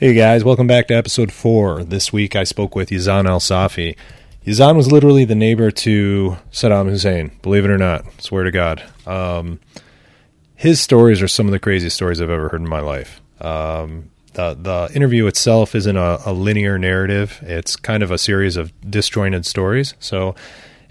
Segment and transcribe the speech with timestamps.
[0.00, 1.82] Hey guys, welcome back to episode four.
[1.82, 3.96] This week I spoke with Yazan Al Safi.
[4.46, 8.80] Yazan was literally the neighbor to Saddam Hussein, believe it or not, swear to God.
[9.08, 9.58] Um,
[10.54, 13.20] his stories are some of the craziest stories I've ever heard in my life.
[13.40, 18.56] Um, the, the interview itself isn't a, a linear narrative, it's kind of a series
[18.56, 19.94] of disjointed stories.
[19.98, 20.36] So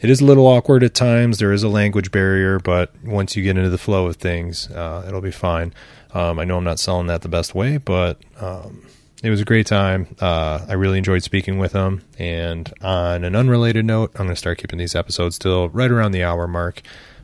[0.02, 1.38] it is a little awkward at times.
[1.38, 5.06] There is a language barrier, but once you get into the flow of things, uh,
[5.08, 5.74] it'll be fine.
[6.14, 8.87] Um, I know I'm not selling that the best way, but um,
[9.24, 10.16] it was a great time.
[10.22, 12.04] Uh, I really enjoyed speaking with him.
[12.20, 16.12] And on an unrelated note, I'm going to start keeping these episodes till right around
[16.12, 16.82] the hour mark,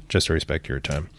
[0.10, 1.10] just to respect your time.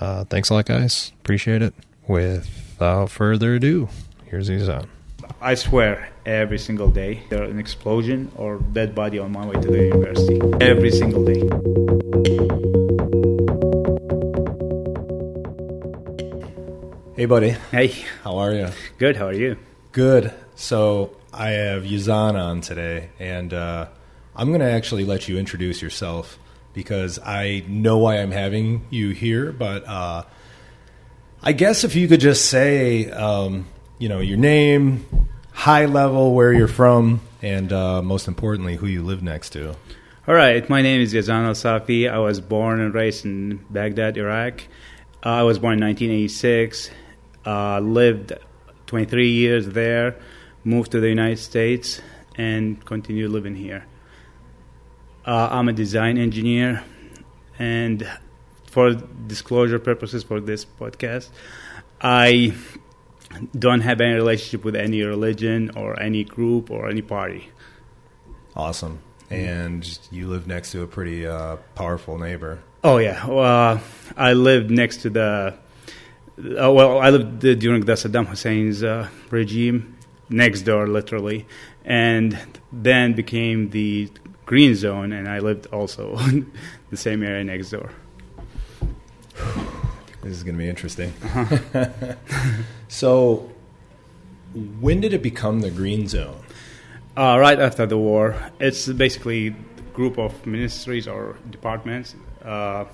[0.00, 1.12] Uh, thanks a lot, guys.
[1.20, 1.74] Appreciate it.
[2.08, 3.88] Without further ado,
[4.26, 4.86] here's Yazan.
[5.40, 9.68] I swear, every single day there's an explosion or dead body on my way to
[9.68, 10.40] the university.
[10.60, 11.42] Every single day.
[17.14, 17.50] Hey, buddy.
[17.70, 17.88] Hey,
[18.24, 18.68] How are you?
[18.98, 19.16] good.
[19.16, 19.56] How are you?
[19.92, 20.32] Good.
[20.54, 23.88] So I have Yazan on today, and uh,
[24.34, 26.38] I'm going to actually let you introduce yourself
[26.72, 29.52] because I know why I'm having you here.
[29.52, 30.22] But uh,
[31.42, 33.66] I guess if you could just say, um,
[33.98, 39.02] you know, your name, high level, where you're from, and uh, most importantly, who you
[39.02, 39.76] live next to.
[40.26, 40.66] All right.
[40.70, 42.10] My name is Yazan Al Safi.
[42.10, 44.62] I was born and raised in Baghdad, Iraq.
[45.22, 46.90] I was born in 1986.
[47.44, 48.32] Uh, lived
[48.92, 50.16] 23 years there.
[50.64, 52.02] Moved to the United States
[52.36, 53.86] and continue living here.
[55.24, 56.84] Uh, I'm a design engineer,
[57.58, 58.06] and
[58.66, 61.30] for disclosure purposes for this podcast,
[62.02, 62.52] I
[63.58, 67.48] don't have any relationship with any religion or any group or any party.
[68.54, 68.98] Awesome.
[69.30, 72.62] And you live next to a pretty uh, powerful neighbor.
[72.84, 73.80] Oh yeah, uh,
[74.18, 75.54] I lived next to the.
[76.38, 79.98] Uh, well, I lived the, during the Saddam Hussein's uh, regime,
[80.30, 81.46] next door, literally,
[81.84, 82.38] and
[82.72, 84.10] then became the
[84.46, 86.50] green zone, and I lived also in
[86.90, 87.90] the same area next door.
[90.22, 91.12] This is going to be interesting.
[92.88, 93.50] so,
[94.80, 96.40] when did it become the green zone?
[97.16, 99.54] Uh, right after the war, it's basically a
[99.92, 102.14] group of ministries or departments.
[102.42, 102.84] Uh,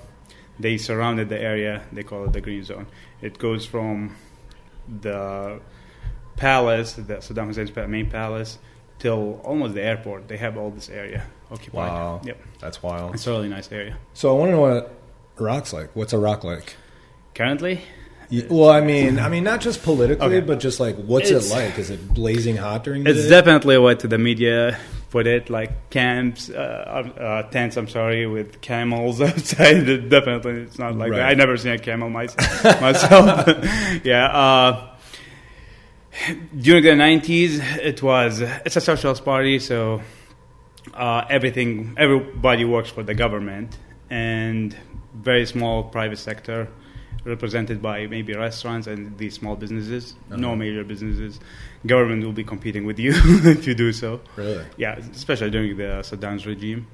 [0.59, 1.83] they surrounded the area.
[1.93, 2.87] They call it the green zone.
[3.23, 4.17] It goes from
[5.01, 5.61] the
[6.37, 8.59] palace, the Saddam Hussein's main palace,
[8.99, 10.29] till almost the airport.
[10.29, 11.91] They have all this area occupied.
[11.91, 12.21] Wow.
[12.25, 13.15] Yep, That's wild.
[13.15, 13.97] it's a really nice area.
[14.15, 14.95] So I want to know what
[15.41, 15.95] Iraq's like.
[15.95, 16.77] What's Iraq like?
[17.35, 17.81] Currently,
[18.31, 20.41] Y- Well, I mean, I mean, not just politically, Okay.
[20.41, 21.79] but just like, what's It's- it like?
[21.79, 23.31] Is it blazing hot during the it's day?
[23.31, 24.77] definitely what to the media
[25.11, 27.77] put it like camps, uh, uh, tents.
[27.77, 30.09] I'm sorry, with camels outside.
[30.09, 31.23] Definitely, it's not like that.
[31.23, 32.81] I never seen a camel myself.
[32.81, 33.47] myself.
[34.05, 34.27] yeah.
[34.27, 34.95] Uh,
[36.59, 40.03] during the 90s, it was it's a socialist party, so
[40.95, 43.79] uh, everything everybody works for the government
[44.11, 44.77] and
[45.15, 46.69] very small private sector
[47.29, 50.57] represented by maybe restaurants and these small businesses no Uh-huh.
[50.57, 51.39] major businesses
[51.87, 53.13] government will be competing with you
[53.57, 54.65] if you do so really.
[54.77, 56.87] yeah especially during the saddam's regime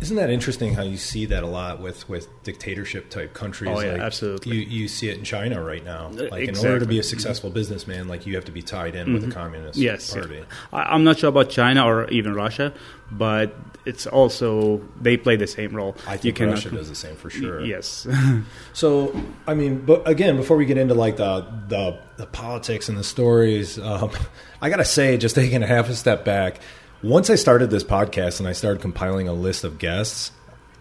[0.00, 3.70] Isn't that interesting how you see that a lot with, with dictatorship type countries?
[3.74, 4.56] Oh, yeah, like absolutely.
[4.58, 6.06] You, you see it in China right now.
[6.16, 8.94] Uh, Like, in order to be a successful businessman, like, you have to be tied
[8.94, 10.44] in with the Communist yes Party.
[10.72, 12.72] I, i'm not sure about china or even russia
[13.10, 13.54] but
[13.86, 17.16] it's also they play the same role I You think cannot- Russia does the same
[17.16, 17.64] for sure.
[17.64, 18.06] yes
[18.74, 19.14] So,
[19.46, 23.04] I mean, but again, before we get into like the the, the politics and the
[23.04, 24.10] stories, um,
[24.62, 26.60] I gotta say, just taking a half a step back,
[27.02, 30.32] once I started this podcast and I started compiling a list of guests,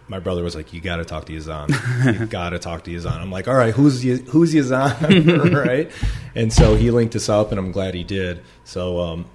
[0.07, 2.19] my brother was like, "You got to talk to Yazan.
[2.19, 5.91] you got to talk to Yazan." I'm like, "All right, who's Ye- who's Yazan?" right?
[6.35, 8.41] And so he linked us up, and I'm glad he did.
[8.63, 9.25] So, um,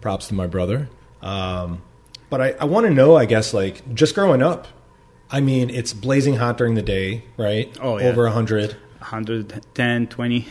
[0.00, 0.88] props to my brother.
[1.22, 1.82] Um,
[2.30, 4.68] but I, I want to know, I guess, like just growing up.
[5.32, 7.76] I mean, it's blazing hot during the day, right?
[7.80, 8.06] Oh, yeah.
[8.06, 8.76] over hundred.
[9.00, 10.46] 110 20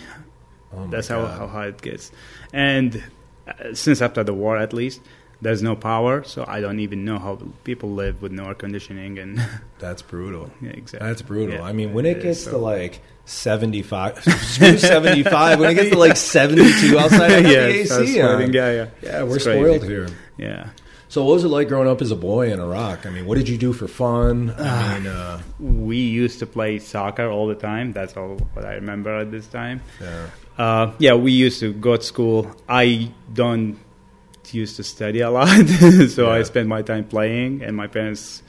[0.75, 1.37] Oh That's how, God.
[1.37, 2.11] how high it gets.
[2.53, 3.03] And
[3.47, 5.01] uh, since after the war, at least,
[5.41, 9.17] there's no power, so I don't even know how people live with no air conditioning.
[9.19, 9.41] And
[9.79, 10.51] That's brutal.
[10.61, 11.07] yeah, exactly.
[11.07, 11.55] That's brutal.
[11.55, 11.63] Yeah.
[11.63, 16.17] I mean, when it gets so- to like 75, 75, when it gets to like
[16.17, 18.29] 72 outside of yeah, the AC, on.
[18.35, 19.59] sweating, yeah, yeah, yeah, we're It's crazy.
[19.59, 20.07] spoiled here.
[20.37, 20.69] yeah.
[21.09, 23.07] So, what was it like growing up as a boy in Iraq?
[23.07, 24.53] I mean, what did you do for fun?
[24.59, 24.93] Ah.
[24.95, 27.93] I mean, uh, We used to play soccer all the time.
[27.93, 29.81] That's all what I remember at this time.
[29.99, 30.27] yeah.
[30.55, 32.51] Uh, yeah, we used to go to school.
[32.67, 33.79] I don't
[34.53, 35.47] used to study a lot,
[36.09, 38.41] so I spent my time playing, and my parents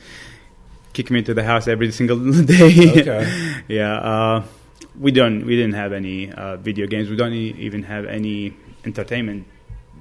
[0.92, 3.00] kick me into the house every single day.
[3.00, 3.62] Okay.
[3.68, 4.44] yeah, uh,
[4.98, 7.08] we don't we didn't have any uh, video games.
[7.10, 8.54] We don't e- even have any
[8.84, 9.46] entertainment.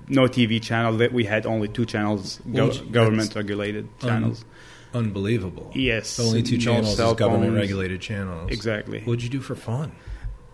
[0.07, 0.97] No TV channel.
[0.97, 4.43] That we had only two channels, go- government regulated channels.
[4.91, 5.71] Unbelievable.
[5.75, 8.51] yes, Only two no channels is government regulated channels.
[8.51, 9.01] Exactly.
[9.01, 9.91] What'd you do for fun?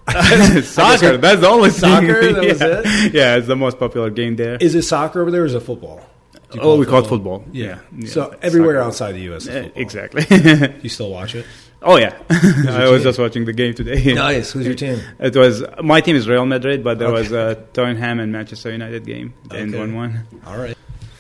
[0.64, 1.18] soccer.
[1.18, 2.34] That's the only Soccer?
[2.34, 2.82] That was yeah.
[2.86, 3.14] it?
[3.14, 4.56] Yeah, it's the most popular game there.
[4.58, 6.02] Is it soccer over there or is it football?
[6.62, 7.44] Oh, we call it football.
[7.52, 7.80] Yeah.
[7.98, 8.08] Yeah.
[8.10, 8.38] So Yeah.
[8.42, 8.88] everywhere Soccer.
[8.88, 9.44] outside the U.S.
[9.44, 9.82] is eh, football.
[9.82, 10.74] exactly.
[10.84, 11.46] You still watch it?
[11.82, 13.04] oh yeah, I was team?
[13.04, 14.14] just watching the game today.
[14.14, 14.52] Nice.
[14.54, 15.00] Who's your team?
[15.20, 17.18] It was my team is Real Madrid, but there Okay.
[17.20, 19.34] was a Tottenham and Manchester United game.
[19.52, 19.80] End Okay.
[19.80, 20.28] one one.
[20.48, 20.78] All right.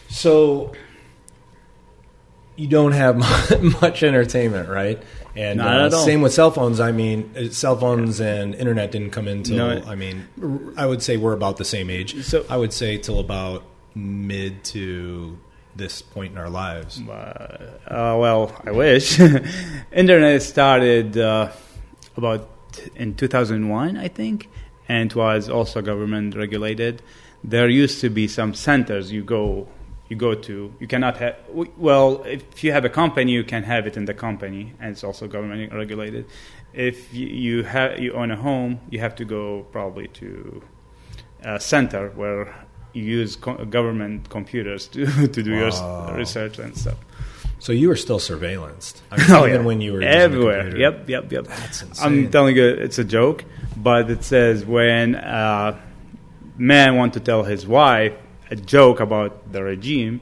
[0.10, 0.72] So
[2.56, 3.18] you don't have
[3.82, 5.02] much entertainment, right?
[5.36, 6.06] And Not uh, at all.
[6.06, 6.80] same with cell phones.
[6.80, 9.84] I mean, uh, cell phones and internet didn't come in till No.
[9.86, 12.24] I mean, I would say we're about the same age.
[12.24, 13.64] So- I would say till about
[13.94, 15.38] mid to
[15.76, 17.02] this point in our lives.
[17.02, 19.20] Uh, uh, well, I wish.
[19.92, 21.52] Internet started uh,
[22.16, 22.50] about
[22.96, 24.50] in 2001, I think,
[24.88, 27.02] and it was also government regulated.
[27.44, 29.68] There used to be some centers you go
[30.10, 30.74] you go to.
[30.80, 31.36] You cannot have
[31.78, 35.04] well if you have a company, you can have it in the company, and it's
[35.04, 36.26] also government regulated.
[36.74, 40.62] If you, you have you own a home, you have to go probably to
[41.44, 42.54] a center where
[42.94, 45.06] you use co- government computers to
[45.36, 46.08] to do your Wow.
[46.10, 46.98] s- research and stuff.
[47.60, 49.02] So you were still surveillanced.
[49.12, 49.66] I mean, Oh, even yeah.
[49.66, 50.78] when you were everywhere.
[50.78, 51.46] Yep, yep, yep.
[51.48, 52.06] That's insane.
[52.26, 53.44] I'm telling you, it's a joke,
[53.78, 55.82] but it says when a
[56.58, 58.14] man want to tell his wife
[58.50, 60.22] a joke about the regime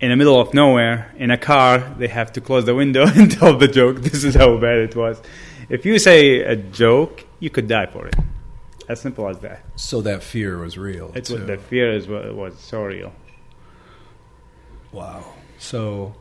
[0.00, 3.30] in the middle of nowhere in a car, they have to close the window and
[3.30, 4.02] tell the joke.
[4.02, 5.20] This is how bad it was.
[5.68, 8.14] If you say a joke, you could die for it.
[8.86, 9.64] As simple as that.
[9.76, 11.10] So that fear was real.
[11.14, 13.14] It's what the fear is what was so real.
[14.92, 15.24] Wow.
[15.58, 16.14] So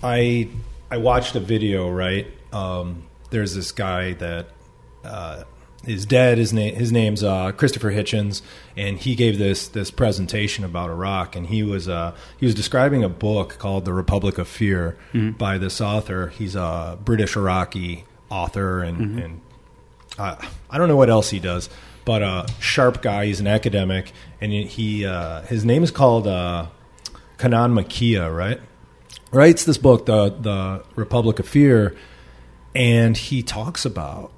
[0.00, 0.50] I
[0.92, 2.28] I watched a video, right?
[2.52, 4.46] Um, there's this guy that
[5.02, 5.42] uh,
[5.86, 6.38] is dead.
[6.38, 8.42] His name his name's uh, Christopher Hitchens,
[8.76, 13.02] and he gave this this presentation about Iraq, and he was uh, he was describing
[13.04, 14.96] a book called The Republic of Fear
[15.38, 16.28] by this author.
[16.28, 19.40] He's a British Iraqi author, and and
[20.18, 20.36] uh,
[20.70, 21.68] I don't know what else he does,
[22.04, 23.26] but a sharp guy.
[23.26, 26.66] He's an academic, and he uh, his name is called uh,
[27.38, 28.60] Kanan Makiya, right?
[29.32, 31.96] Writes this book, the the Republic of Fear,
[32.74, 34.32] and he talks about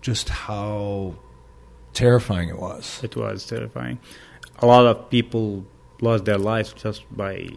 [0.00, 1.14] just how
[1.92, 3.00] terrifying it was.
[3.02, 3.98] It was terrifying.
[4.58, 5.64] A lot of people
[6.00, 7.48] lost their lives just by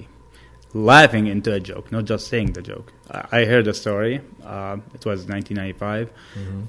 [0.74, 2.92] laughing into a joke, not just saying the joke.
[3.32, 4.22] I heard a story.
[4.44, 6.12] Uh, it was 1995.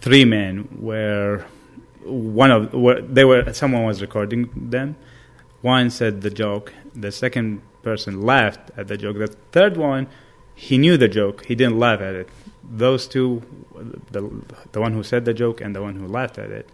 [0.01, 1.45] Three men were
[2.05, 4.97] one of were, they were someone was recording them.
[5.63, 6.75] One said the joke.
[6.95, 9.17] The second person laughed at the joke.
[9.17, 10.07] The third one,
[10.55, 11.47] he knew the joke.
[11.47, 12.29] He didn't laugh at it.
[12.71, 13.43] Those two,
[14.11, 14.31] the
[14.73, 16.69] the one who said the joke and the one who laughed at it,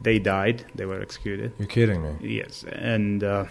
[0.00, 0.64] they died.
[0.74, 1.52] They were executed.
[1.58, 2.16] You're kidding me.
[2.20, 3.44] Yes, and uh,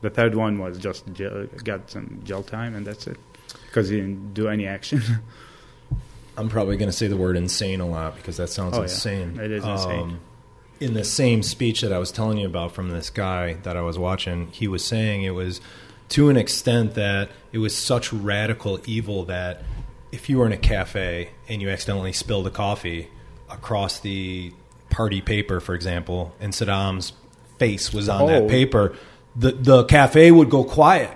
[0.00, 3.18] the third one was just jail, got some jail time, and that's it,
[3.66, 5.02] because he didn't do any action.
[6.36, 8.82] I'm probably going to say the word insane a lot because that sounds Oh, yeah.
[8.84, 9.40] insane.
[9.40, 10.20] It is insane.
[10.78, 13.80] In the same speech that I was telling you about from this guy that I
[13.80, 15.60] was watching, he was saying it was
[16.10, 19.64] to an extent that it was such radical evil that
[20.12, 23.08] if you were in a cafe and you accidentally spilled a coffee
[23.50, 24.52] across the
[24.90, 27.12] party paper, for example, and Saddam's
[27.58, 28.48] face was on that Oh.
[28.48, 28.94] paper,
[29.36, 31.10] the the cafe would go quiet.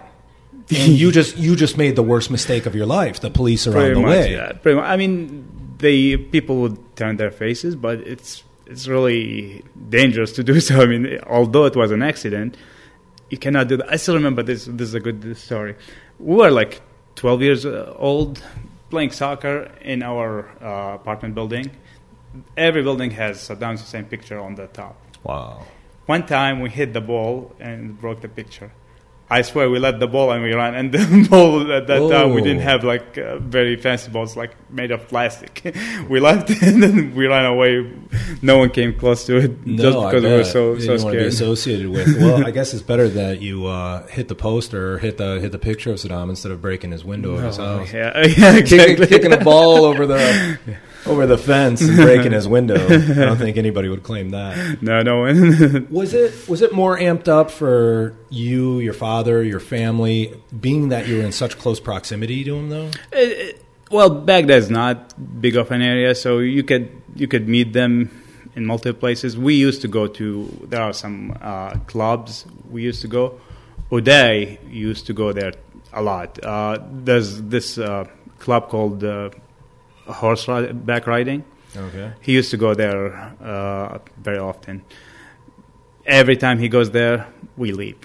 [0.71, 3.21] and you just you just made the worst mistake of your life.
[3.21, 4.33] The police are on pretty the much, way.
[4.33, 4.53] yeah.
[4.53, 4.87] Pretty much.
[4.87, 5.47] I mean,
[5.79, 10.81] they people would turn their faces, but it's it's really dangerous to do so.
[10.83, 12.57] I mean, although it was an accident,
[13.31, 13.91] you cannot do that.
[13.91, 14.67] I still remember this.
[14.67, 15.75] This is a good story.
[16.19, 16.81] We were like
[17.17, 18.43] 12 years uh, old,
[18.93, 21.71] playing soccer in our uh, apartment building.
[22.59, 24.95] Every building has Saddam Hussein picture on the top.
[25.25, 25.65] Wow.
[26.05, 28.71] One time we hit the ball and broke the picture.
[29.39, 30.75] I swear we let the ball and we ran.
[30.75, 32.71] And the ball at that time we didn't Oh.
[32.73, 35.75] have like uh, very fancy balls, like made of plastic.
[36.11, 37.91] we left and then we ran away.
[38.43, 40.99] No one came close to it No, just because we were so so to be
[40.99, 41.27] scared.
[41.27, 42.07] associated with.
[42.21, 45.53] Well, I guess it's better that you uh, hit the poster or hit the hit
[45.53, 47.93] the picture of Saddam instead of breaking his window of his house.
[47.93, 49.07] yeah, yeah, exactly.
[49.07, 50.59] Kicking, kicking a ball over the
[51.07, 52.77] over the fence and breaking his window.
[52.77, 54.83] I don't think anybody would claim that.
[54.83, 55.89] no, no one.
[55.91, 61.07] Was it was it more amped up for you, your father, your family, being that
[61.09, 62.91] you were in such close proximity to him, though?
[63.13, 67.75] It- it- well, Baghdad's not big of an area, so you could you could meet
[67.75, 68.09] them
[68.57, 69.37] in multiple places.
[69.37, 73.39] We used to go to there are some uh, clubs we used to go.
[73.91, 75.53] Uday used to go there
[75.93, 76.43] a lot.
[76.43, 78.05] Uh, there's this uh,
[78.39, 79.05] club called
[80.07, 81.45] uh, horseback riding.
[81.77, 82.13] Okay.
[82.21, 84.83] He used to go there uh, very often.
[86.07, 87.97] every time he goes there, we leave.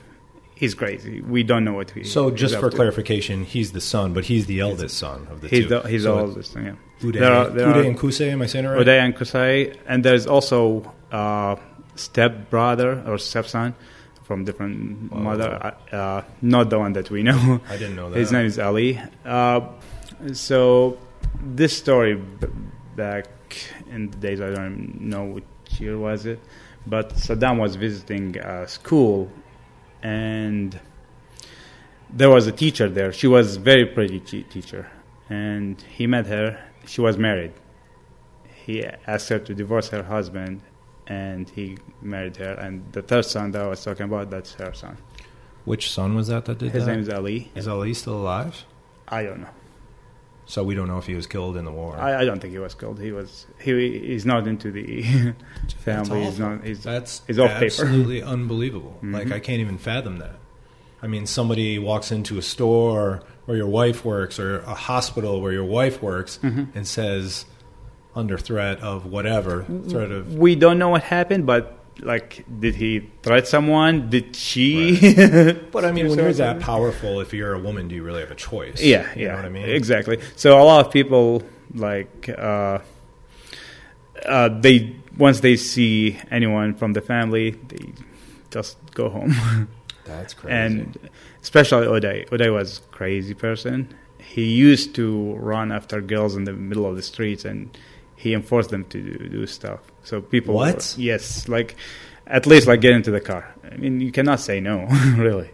[0.56, 1.22] He's crazy.
[1.22, 2.04] We don't know what he.
[2.04, 2.76] So, he's just for to.
[2.76, 5.70] clarification, he's the son, but he's the eldest son of the he's two.
[5.70, 6.56] the he's so the oldest.
[6.56, 6.74] Yeah.
[7.02, 8.84] Uday, There are- there Uday are- and Qusay, am I saying it right?
[8.86, 11.56] Uday and Qusay, and there's also uh,
[11.96, 13.76] step brother or stepson
[14.24, 15.76] from different mother.
[15.92, 17.62] Uh, not the one that we know.
[17.70, 18.18] I didn't know that.
[18.18, 19.00] His name is Ali.
[19.26, 19.62] Uh,
[20.34, 20.98] so
[21.42, 22.48] this story b-
[22.96, 23.28] back
[23.90, 25.46] in the days, I don't know which
[25.80, 26.40] year was it,
[26.86, 29.32] but Saddam was visiting a school,
[30.04, 30.80] and
[32.10, 33.12] there was a teacher there.
[33.12, 34.90] She was a very pretty te- teacher,
[35.30, 36.60] and he met her.
[36.86, 37.54] She was married.
[38.66, 40.62] He asked her to divorce her husband,
[41.08, 42.54] and he married her.
[42.54, 44.98] And the third son that I was talking about, that's her son.
[45.66, 46.92] Which son was that that did His that?
[46.92, 47.52] name is Ali.
[47.56, 48.66] Is Ali still alive?
[49.10, 49.50] I don't know.
[50.50, 51.98] So we don't know if he was killed in the war.
[51.98, 53.00] I, I don't think he was killed.
[53.02, 55.04] He was he he's not into the
[55.80, 56.24] family.
[56.24, 56.64] He's not.
[56.64, 57.66] He's, That's he's off paper.
[57.66, 58.98] absolutely unbelievable.
[59.04, 59.34] Like Mhm.
[59.34, 60.36] I can't even fathom that.
[61.02, 65.52] I mean, somebody walks into a store where your wife works, or a hospital where
[65.52, 66.70] your wife works, Mhm.
[66.76, 67.46] and says,
[68.16, 73.10] under threat of whatever, threat of we don't know what happened, but like, did he
[73.24, 74.10] threat someone?
[74.10, 74.96] Did she?
[75.72, 78.32] But I mean, when you're that powerful, if you're a woman, do you really have
[78.32, 78.82] a choice?
[78.82, 79.70] yeah, you yeah, know what I mean.
[79.70, 80.20] exactly.
[80.36, 82.80] So a lot of people like uh,
[84.26, 87.94] uh, they once they see anyone from the family, they
[88.52, 89.68] just go home.
[90.06, 90.54] That's crazy.
[90.56, 91.10] and
[91.42, 92.30] especially Uday.
[92.30, 93.94] Uday was a crazy person.
[94.20, 97.78] He used to run after girls in the middle of the streets, and
[98.28, 99.80] he enforced them to do, do stuff.
[100.04, 100.76] So people, What?
[100.98, 101.76] were- yes, like
[102.26, 103.44] at least like get into the car.
[103.72, 104.86] I mean, you cannot say no,
[105.18, 105.50] really.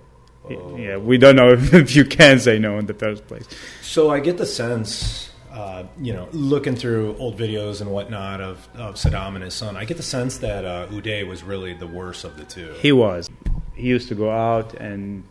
[0.50, 0.76] Oh.
[0.76, 3.48] Yeah, we don't know if, if you can say no in the first place.
[3.82, 8.68] So I get the sense, uh, you know, looking through old videos and whatnot of,
[8.76, 11.88] of Saddam and his son, I get the sense that uh, Uday was really the
[11.88, 12.74] worst of the two.
[12.82, 13.30] He was.
[13.76, 15.24] He used to go out and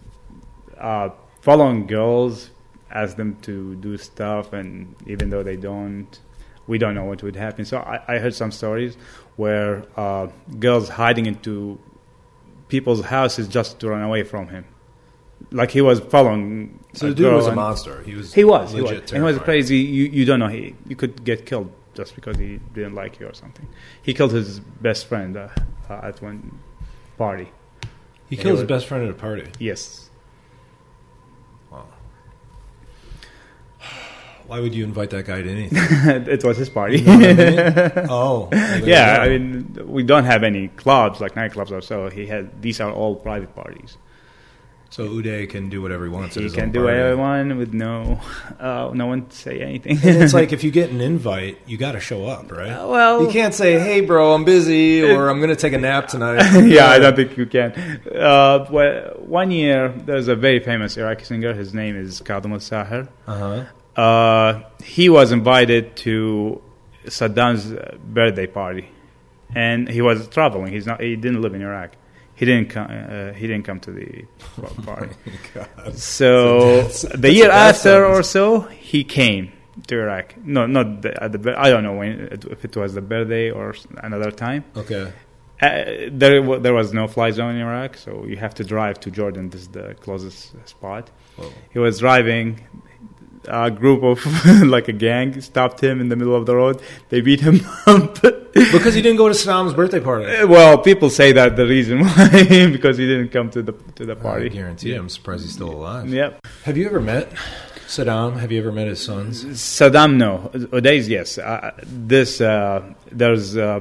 [0.78, 1.10] uh,
[1.42, 2.50] following girls,
[2.90, 6.18] ask them to do stuff, and even though they don't,
[6.66, 7.64] we don't know what would happen.
[7.64, 8.96] So I, I heard some stories
[9.36, 10.28] where uh,
[10.58, 11.78] girls hiding into
[12.68, 14.64] people's houses just to run away from him.
[15.50, 16.78] Like he was following.
[16.92, 18.02] so the dude was a monster.
[18.02, 18.32] He was.
[18.32, 18.72] He was.
[18.72, 18.92] He was.
[18.92, 19.78] legit And he was crazy.
[19.78, 20.48] You you don't know.
[20.48, 23.68] He you could get killed just because he didn't like you or something.
[24.02, 25.48] He killed his best friend uh,
[25.90, 26.60] uh, at one
[27.18, 27.50] party.
[28.30, 29.50] He killed his best friend at a party.
[29.58, 30.08] Yes.
[34.52, 35.78] Why would you invite that guy to anything?
[36.30, 36.98] it was his party.
[36.98, 38.06] You know what I mean?
[38.10, 38.50] oh,
[38.84, 42.10] yeah, I mean, we don't have any clubs like nightclubs or so.
[42.10, 43.96] He had these are all private parties.
[44.90, 46.34] so Uday can do whatever he wants.
[46.34, 46.84] He can do party.
[46.84, 48.20] whatever he wants with no,
[48.60, 49.96] uh, no one to say anything.
[50.06, 52.76] And it's like if you get an invite, you got to show up, right?
[52.86, 56.08] well, You can't say, "Hey, bro, I'm busy," or "I'm going to take a nap
[56.08, 57.72] tonight." yeah, I don't think you can.
[58.14, 61.54] Uh, well, one year, there's a very famous Iraqi singer.
[61.54, 63.08] His name is Kadim al-Sahir.
[63.26, 63.64] Uh huh.
[63.96, 66.60] Uh, he was invited to
[67.06, 67.72] Saddam's
[68.04, 68.88] birthday party,
[69.54, 70.72] and he was traveling.
[70.72, 71.00] He's not.
[71.00, 71.92] He didn't live in Iraq.
[72.34, 72.88] He didn't come.
[72.90, 74.24] Uh, he didn't come to the
[74.84, 75.14] party.
[75.54, 75.96] God.
[75.98, 79.52] So that's- the year after or so, he came
[79.88, 80.36] to Iraq.
[80.44, 81.54] No, not the, at the.
[81.58, 84.64] I don't know when if it was the birthday or another time.
[84.76, 85.12] Okay.
[85.60, 89.12] Uh, there, there was no fly zone in Iraq, so you have to drive to
[89.12, 89.48] Jordan.
[89.50, 91.08] This is the closest spot.
[91.36, 91.52] Whoa.
[91.72, 92.58] He was driving.
[93.48, 94.18] A group of
[94.66, 96.80] like a gang stopped him in the middle of the road.
[97.08, 98.20] They beat him up.
[98.52, 100.44] Because he didn't go to Saddam's birthday party.
[100.44, 104.12] well, people say that the reason why because he didn't come to the to the
[104.12, 104.48] I party.
[104.48, 104.94] guarantee.
[104.94, 106.08] I'm surprised he's still alive.
[106.08, 106.46] Yep.
[106.64, 107.30] Have you ever met
[107.88, 108.38] Saddam?
[108.38, 109.44] Have you ever met his sons?
[109.44, 110.50] Saddam, no.
[110.54, 111.38] Odays, yes.
[111.38, 113.80] Uh, this uh, there's uh,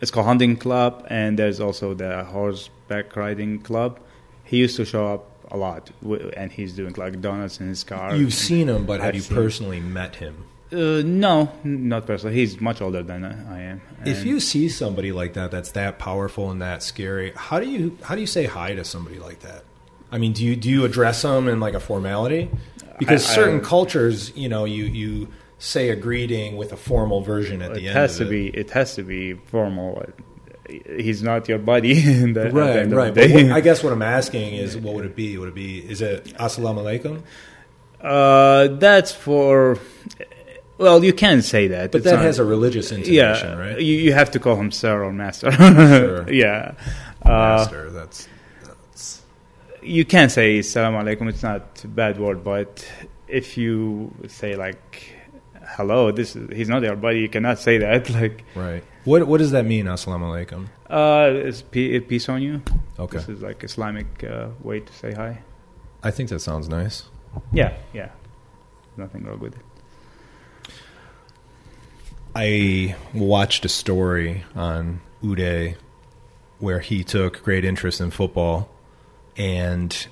[0.00, 4.00] it's called hunting club, and there's also the horseback riding club.
[4.44, 5.90] He used to show up a lot,
[6.36, 8.14] and he's doing like donuts in his car.
[8.16, 10.44] You've seen him, but have you personally met him?
[10.72, 12.34] Uh, no, not personally.
[12.34, 13.80] He's much older than I I am.
[14.04, 17.96] If you see somebody like that, that's that powerful and that scary, how do you
[18.02, 19.64] how do you say hi to somebody like that?
[20.10, 22.50] I mean, do you do you address them in like a formality?
[22.98, 27.20] Because I- I- certain cultures, you know, you you say a greeting with a formal
[27.22, 27.96] version at it the end.
[27.96, 28.52] has of to it.
[28.52, 28.58] be.
[28.58, 30.04] It has to be formal.
[30.68, 31.92] He's not your buddy.
[32.22, 33.14] in the- Right, right.
[33.14, 35.36] But what, I guess what I'm asking is, what would it be?
[35.38, 35.78] Would it be?
[35.78, 37.22] Is it Assalamu alaikum?
[38.00, 39.78] Uh, that's for.
[40.78, 43.80] Well, you can say that, But It's that not- has a religious intonation, yeah, right?
[43.80, 45.50] You, you have to call him sir or master.
[45.52, 46.30] Sure.
[46.30, 46.74] yeah.
[47.22, 47.90] Uh, Master.
[47.90, 48.28] That's,
[48.62, 49.22] that's
[49.82, 51.28] you can say salam alaikum.
[51.28, 52.86] It's not a bad word, but
[53.26, 55.14] if you say like
[55.76, 57.20] hello, this is, he's not your buddy.
[57.20, 58.10] You cannot say that.
[58.10, 58.84] Like right.
[59.06, 59.86] What what does that mean?
[59.86, 60.66] Assalamu alaikum.
[60.90, 62.60] Uh, it's pe- peace on you.
[62.98, 63.18] Okay.
[63.18, 65.42] This is like Islamic uh, way to say hi.
[66.02, 67.04] I think that sounds nice.
[67.52, 68.10] Yeah, yeah.
[68.96, 69.62] Nothing wrong with it.
[72.34, 75.76] I watched a story on Uday
[76.58, 78.68] where he took great interest in football
[79.36, 80.08] and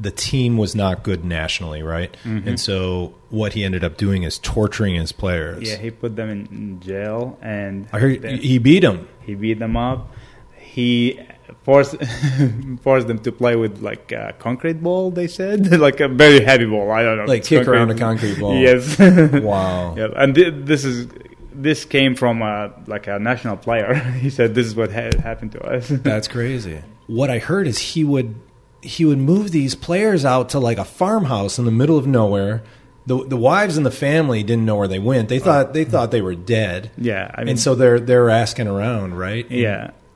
[0.00, 2.16] the team was not good nationally, right?
[2.24, 2.48] Mm-hmm.
[2.48, 5.68] And so what he ended up doing is torturing his players.
[5.68, 9.08] Yeah, he put them in, jail, and I heard then he beat them.
[9.26, 10.14] he beat them up.
[10.56, 11.20] He
[11.64, 11.96] forced
[12.82, 15.10] forced them to play with like a concrete ball.
[15.10, 16.90] They said like a very heavy ball.
[16.90, 18.54] I don't know, Like kick around a concrete ball.
[18.66, 18.98] Yes.
[18.98, 19.96] Wow.
[19.96, 21.08] Yeah, and thi- this is
[21.52, 23.94] this came from a, like a national player.
[23.94, 25.88] he said this is what had happened to us.
[25.88, 26.82] That's crazy.
[27.08, 28.36] What I heard is he would
[28.82, 32.62] he would move these players out to like a farmhouse in the middle of nowhere.
[33.06, 35.28] The the wives and the family didn't know where they went.
[35.28, 36.90] They thought they thought they were dead.
[36.98, 39.48] yeah, I mean, and so they're they're asking around, right?
[39.48, 39.58] And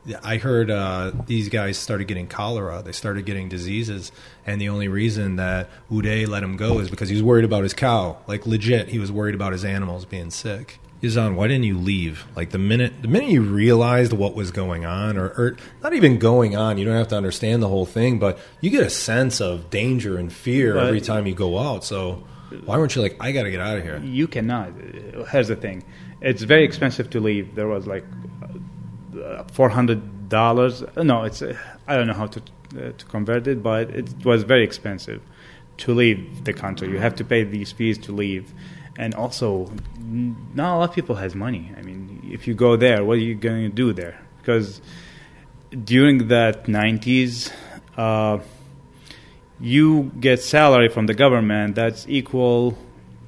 [0.05, 2.83] yeah, I heard uh, these guys started getting cholera.
[2.85, 4.13] They started getting diseases,
[4.45, 7.63] and the only reason that Uday let him go is because he was worried about
[7.63, 8.19] his cow.
[8.27, 10.79] Like legit, he was worried about his animals being sick.
[11.03, 12.25] Yazan, why didn't you leave?
[12.37, 16.19] Like the minute the minute you realized what was going on, or, or not even
[16.19, 19.41] going on, you don't have to understand the whole thing, but you get a sense
[19.41, 21.85] of danger and fear But- every time you go out.
[21.85, 22.23] So
[22.65, 23.99] why weren't you like, I got to get out of here?
[24.05, 24.69] you cannot.
[24.69, 25.83] Uh, Here's the thing:
[26.21, 27.55] it's very expensive to leave.
[27.57, 28.05] There was like
[29.23, 30.85] uh, four hundred dollars.
[30.97, 31.57] No, it's uh,
[31.89, 35.21] I don't know how to uh, to convert it, but it was very expensive
[35.79, 36.89] to leave the country.
[36.91, 38.53] You have to pay these fees to leave,
[38.99, 39.71] and also
[40.53, 41.73] not a lot of people has money.
[41.77, 44.21] I mean, if you go there, what are you going to do there?
[44.39, 44.81] Because
[45.85, 47.51] during that nineties.
[47.97, 48.39] Uh,
[49.61, 52.77] you get salary from the government that's equal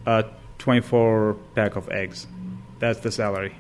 [0.07, 0.23] uh,
[0.59, 2.27] 24 pack of eggs
[2.81, 3.55] that's the salary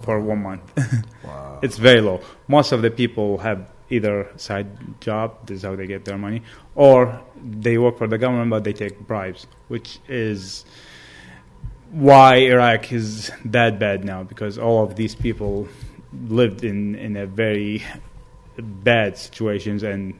[0.00, 0.62] for one month
[1.24, 1.60] Wow.
[1.62, 5.86] it's very low most of the people have either side job this is how they
[5.86, 6.42] get their money
[6.74, 10.64] or they work for the government but they take bribes which is
[11.90, 15.66] why iraq is that bad now because all of these people
[16.28, 17.82] lived in in a very
[18.58, 20.14] bad situations and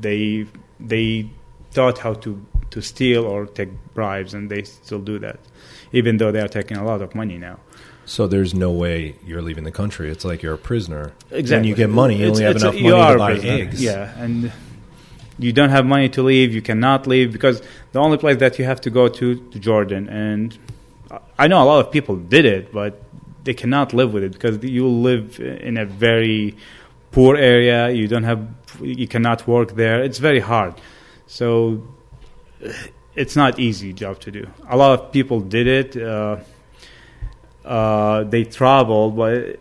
[0.00, 0.46] they
[0.80, 1.28] they
[1.72, 5.38] taught how to to steal or take bribes and they still do that
[5.92, 7.58] even though they are taking a lot of money now
[8.06, 10.10] So there's no way you're leaving the country.
[10.10, 11.04] It's like you're a prisoner.
[11.30, 13.78] When exactly you get money, you It's- only have enough a- money to buy eggs.
[13.82, 14.52] yeah and
[15.38, 18.64] you don't have money to leave you cannot leave because the only place that you
[18.66, 20.58] have to go to to jordan and
[21.38, 23.02] i know a lot of people did it but
[23.44, 26.56] they cannot live with it because you live in a very
[27.14, 27.90] poor area.
[27.90, 28.48] You don't have
[28.80, 30.02] you cannot work there.
[30.02, 30.74] It's very hard.
[31.26, 31.86] So
[33.14, 34.46] it's not easy job to do.
[34.68, 35.96] A lot of people did it.
[35.96, 36.38] Uh,
[37.64, 39.58] uh, they traveled but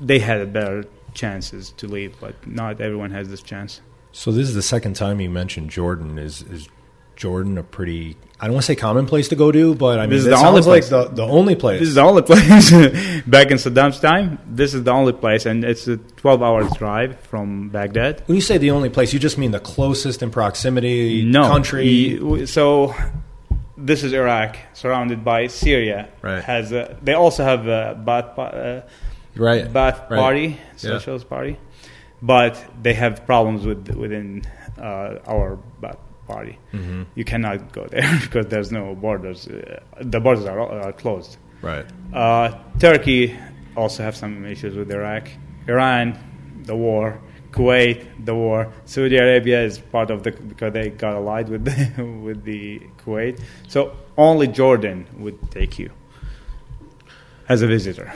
[0.00, 3.80] they had better chances to leave but not everyone has this chance.
[4.10, 6.18] So this is the second time you mentioned Jordan.
[6.18, 6.68] Is is
[7.16, 8.16] Jordan a pretty?
[8.44, 10.26] I don't want to say common place to go to, but I mean, This is
[10.26, 11.08] it the only sounds like place.
[11.08, 11.80] the, the only place.
[11.80, 12.70] This is the only place
[13.26, 14.38] back in Saddam's time.
[14.46, 18.22] This is the only place, and it's a 12 hour drive from Baghdad.
[18.26, 22.46] when you say the only place, you just mean the closest in proximity No country.
[22.46, 22.94] So
[23.78, 26.10] this is Iraq, surrounded by Syria.
[26.20, 26.44] Right.
[26.44, 28.86] Has a, they also have a Baath, uh,
[29.36, 29.64] right.
[29.72, 30.18] Baath right.
[30.20, 30.76] Party, Yeah.
[30.76, 31.56] Socialist Party,
[32.20, 34.42] but they have problems with within
[34.76, 36.58] uh, our Baath Party.
[36.70, 39.46] hmm You cannot go there because there's no borders.
[39.48, 41.36] Uh, the borders are, are closed.
[41.62, 41.86] Right.
[42.12, 43.36] Uh, Turkey
[43.76, 45.28] also have some issues with Iraq.
[45.68, 46.18] Iran,
[46.64, 47.20] the war.
[47.52, 48.72] Kuwait, the war.
[48.84, 53.40] Saudi Arabia is part of the because they got allied with the, with the Kuwait.
[53.68, 55.90] So only Jordan would take you
[57.48, 58.12] as a visitor.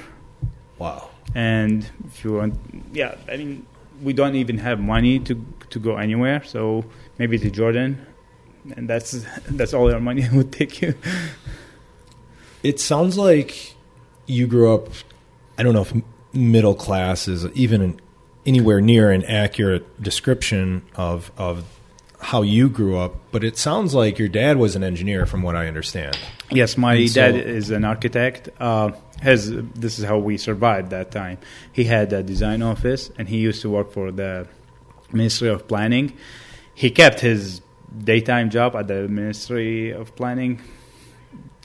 [0.79, 1.11] Wow.
[1.35, 2.55] And if you want,
[2.93, 3.67] yeah, I mean,
[4.03, 5.35] we don't even have money to
[5.71, 6.43] to go anywhere.
[6.45, 6.85] So
[7.19, 8.07] maybe to Jordan,
[8.77, 10.95] and that's that's all our money would take you.
[12.63, 13.75] It sounds like
[14.27, 14.89] you grew up.
[15.57, 15.93] I don't know if
[16.33, 18.01] middle class is even an,
[18.47, 21.65] anywhere near an accurate description of of
[22.21, 25.55] how you grew up, but it sounds like your dad was an engineer, from what
[25.55, 26.19] I understand.
[26.51, 28.49] Yes, my so- dad is an architect.
[28.59, 31.39] Uh, has this is how we survived that time.
[31.73, 34.47] He had a design office, and he used to work for the
[35.13, 36.13] Ministry of Planning.
[36.83, 37.61] He kept his
[38.11, 40.61] daytime job at the Ministry of Planning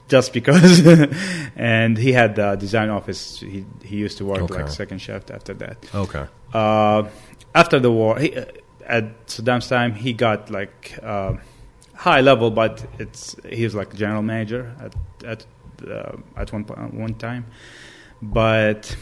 [0.08, 0.72] just because,
[1.56, 3.40] and he had the design office.
[3.40, 4.54] He he used to work Okay.
[4.58, 5.76] like second shift after that.
[5.94, 6.24] Okay.
[6.52, 7.00] Uh,
[7.54, 8.44] after the war, he, uh,
[8.96, 11.32] at Saddam's time, he got like uh,
[11.94, 14.92] high level, but it's he was like general manager at
[15.32, 15.40] at
[15.88, 16.64] uh, at one
[17.06, 17.44] one time.
[18.20, 18.96] But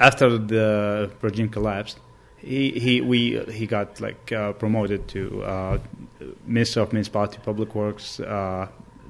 [0.00, 1.98] after the regime collapsed,
[2.42, 5.78] he he we he got like uh, promoted to uh,
[6.46, 8.66] minister of municipality public works, uh,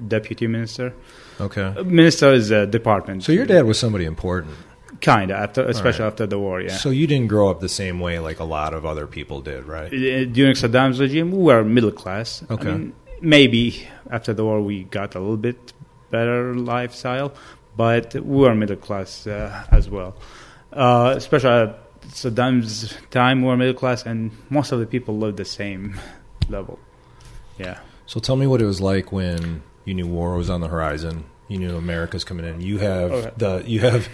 [0.09, 0.93] deputy minister.
[1.41, 1.75] Okay.
[1.85, 3.25] Minister is a department.
[3.25, 4.55] So your dad was somebody important.
[5.01, 6.13] kind of after, especially right.
[6.13, 6.61] after the war.
[6.61, 6.77] Yeah.
[6.77, 9.65] So you didn't grow up the same way like a lot of other people did,
[9.65, 9.91] right?
[9.93, 12.45] Uh, during Saddam's regime, we were middle class.
[12.49, 12.69] I Okay.
[12.71, 13.65] mean, maybe
[14.11, 15.73] after the war we got a little bit
[16.11, 17.33] better lifestyle,
[17.77, 20.15] but we were middle class uh, as well.
[20.73, 21.75] Uh, especially
[22.09, 25.99] Saddam's time, were middle class, and most of the people lived the same
[26.49, 26.79] level.
[27.59, 27.79] Yeah.
[28.07, 31.25] So tell me what it was like when you knew war was on the horizon.
[31.49, 32.61] You knew America's coming in.
[32.61, 33.31] You have Okay.
[33.37, 34.09] the you have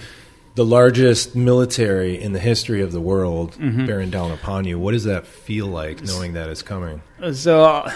[0.54, 4.78] the largest military in the history of the world bearing down upon you.
[4.78, 7.00] What does that feel like knowing that it's coming?
[7.32, 7.92] So, uh,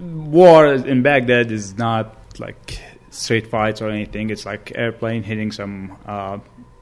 [0.00, 2.78] war in Baghdad is not like
[3.10, 4.30] street fights or anything.
[4.30, 6.38] It's like airplane hitting some uh,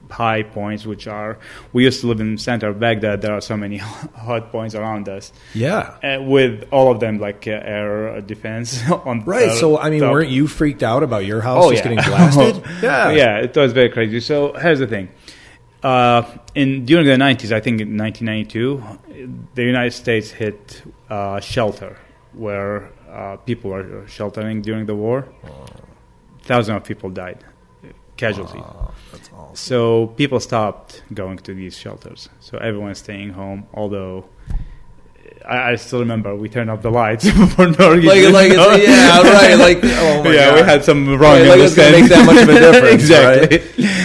[0.09, 1.37] high points, which are.
[1.73, 3.21] We used to live in center of Baghdad.
[3.21, 5.97] There are so many hot points around us, Yeah.
[6.03, 9.23] uh, with all of them like uh, air defense on.
[9.25, 9.51] Right.
[9.57, 10.11] so I mean, top.
[10.11, 12.63] weren't you freaked out about your house Oh just yeah, getting blasted?
[12.81, 14.19] yeah, yeah, it was very crazy.
[14.19, 15.09] So here's the thing:
[15.83, 16.23] uh,
[16.55, 21.97] in during the 90s, I think in 1992, the United States hit uh, shelter
[22.33, 25.27] where uh, people were sheltering during the war.
[26.43, 27.43] Thousands of people died,
[28.19, 28.63] casualties.
[29.11, 29.55] That's awesome.
[29.55, 32.29] So people stopped going to these shelters.
[32.39, 33.67] So everyone's staying home.
[33.73, 34.25] Although
[35.45, 38.33] I, I still remember we turned off the lights for no reason.
[38.33, 39.55] Like, like it's, yeah, right.
[39.55, 41.39] Like, oh my yeah, we had some wrong.
[41.39, 43.59] Right, like it's make that much of a difference, exactly.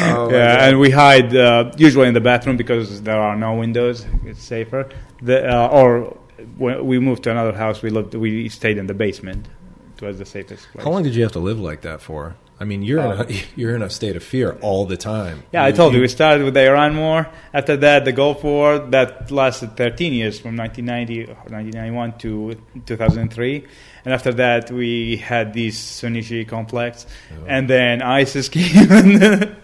[0.07, 0.69] Oh, yeah, God.
[0.69, 4.07] and we hide uh, usually in the bathroom because there are no windows.
[4.25, 4.89] It's safer.
[5.23, 6.17] The, uh, or
[6.57, 8.15] when we moved to another house, we lived.
[8.15, 9.49] We stayed in the basement.
[9.97, 10.85] It was the safest place.
[10.85, 12.37] How long did you have to live like that for?
[12.61, 15.43] I mean, you're in a, you're in a state of fear all the time.
[15.53, 17.29] Yeah, I told you we started with the Iran War.
[17.53, 23.67] After that, the Gulf War that lasted 13 years, from 1990 or 1991 to 2003.
[24.05, 27.07] And after that, we had these Sunni Shia conflicts,
[27.47, 28.91] and then ISIS came.
[28.91, 29.57] and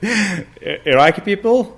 [0.85, 1.77] Iraqi people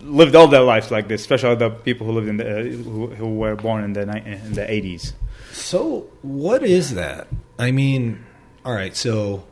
[0.00, 3.06] lived all their lives like this, especially the people who lived in the uh, who,
[3.08, 5.12] who were born in the in the 80s.
[5.52, 7.28] So, what is that?
[7.58, 8.24] I mean,
[8.64, 9.44] all right, so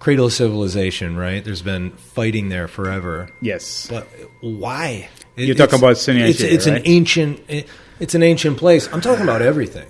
[0.00, 1.44] cradle of civilization, right?
[1.44, 3.30] There's been fighting there forever.
[3.40, 3.86] Yes.
[3.88, 4.08] But
[4.40, 5.08] why?
[5.36, 7.40] It- You're talking about Sunni and It's, it's an ancient.
[7.48, 7.68] it-
[8.00, 8.88] It's an ancient place.
[8.92, 9.86] I'm talking about everything.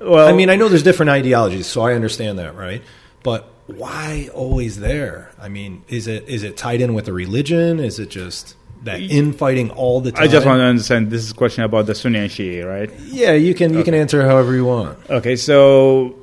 [0.00, 2.82] Well, I mean, I know there's different ideologies, so I understand that, right?
[3.22, 5.30] But why always there?
[5.40, 7.78] I mean, is it is it tied in with a religion?
[7.80, 10.22] Is it just that infighting all the time?
[10.24, 11.10] I just want to understand.
[11.10, 12.90] This is a question about the Sunni and Shia, right?
[13.06, 14.98] Yeah, you can you can answer however you want.
[15.10, 16.16] Okay, so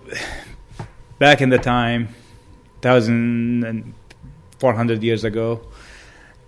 [1.20, 2.10] back in the time,
[2.86, 3.78] thousand and
[4.60, 5.48] four hundred years ago,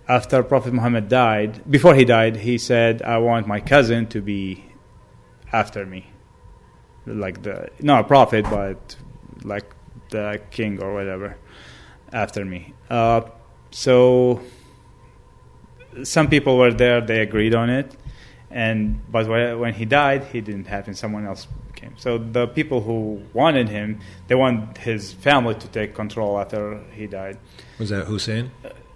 [0.06, 4.40] after Prophet Muhammad died, before he died, he said, "I want my cousin to be
[5.52, 6.02] after me,
[7.24, 8.80] like the not a prophet, but
[9.52, 9.68] like
[10.10, 11.36] the king or whatever
[12.12, 13.22] after me." Uh,
[13.70, 14.40] so
[16.14, 17.88] some people were there; they agreed on it,
[18.64, 19.24] and but
[19.62, 20.94] when he died, he didn't happen.
[20.94, 21.48] Someone else
[21.80, 21.94] came.
[21.96, 27.06] So the people who wanted him, they want his family to take control after he
[27.06, 27.38] died.
[27.78, 28.50] Was that Hussein?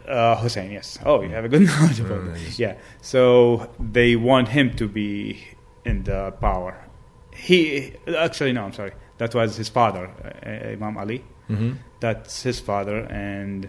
[0.07, 0.99] Uh, Hussein, yes.
[1.05, 2.33] Oh, you have a good knowledge about it.
[2.33, 2.59] Nice.
[2.59, 2.75] Yeah.
[3.01, 5.43] So they want him to be
[5.85, 6.75] in the power.
[7.35, 8.93] He actually no, I'm sorry.
[9.19, 10.11] That was his father,
[10.45, 11.25] uh, Imam Ali.
[11.49, 11.73] Mm-hmm.
[12.01, 13.69] That's his father, and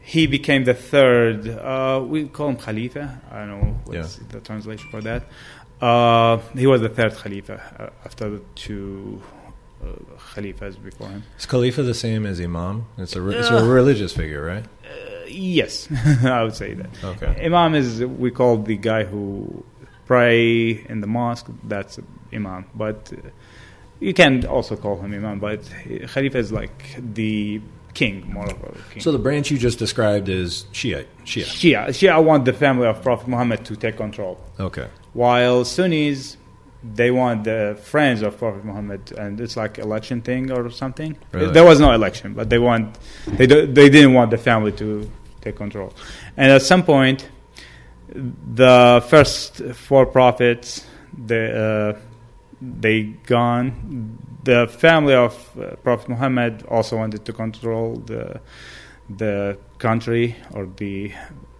[0.00, 1.46] he became the third.
[1.48, 3.20] Uh, we call him Khalifa.
[3.30, 5.24] I don't know what's the translation for that.
[5.80, 9.22] Uh, he was the third Khalifa uh, after the two
[9.82, 9.86] uh,
[10.34, 11.22] Khalifas before him.
[11.38, 12.86] Is Khalifa the same as Imam?
[12.98, 14.64] It's a, re- it's a religious figure, right?
[14.84, 15.88] Uh, yes,
[16.24, 16.90] I would say that.
[17.04, 17.44] Okay.
[17.44, 19.64] Imam is we call the guy who
[20.06, 21.46] pray in the mosque.
[21.64, 22.00] That's
[22.32, 23.28] Imam, but uh,
[24.00, 25.38] you can also call him Imam.
[25.38, 25.60] But
[26.08, 27.60] Khalifa is like the
[27.94, 29.00] king, more of a king.
[29.02, 31.08] So the branch you just described is Shiite.
[31.24, 31.44] Shia.
[31.44, 34.88] Shia, Shia want the family of Prophet Muhammad to take control, Okay.
[35.18, 36.36] While Sunnis
[36.82, 41.16] they want the friends of Prophet Muhammad, and it's like election thing or something.
[41.32, 41.52] Really?
[41.52, 45.10] There was no election, but they want they do, they didn't want the family to
[45.40, 45.92] take control,
[46.36, 47.28] and at some point,
[48.54, 50.86] the first four prophets
[51.30, 51.98] they uh,
[52.60, 54.18] they gone.
[54.44, 58.40] The family of uh, Prophet Muhammad also wanted to control the
[59.22, 61.12] the country or the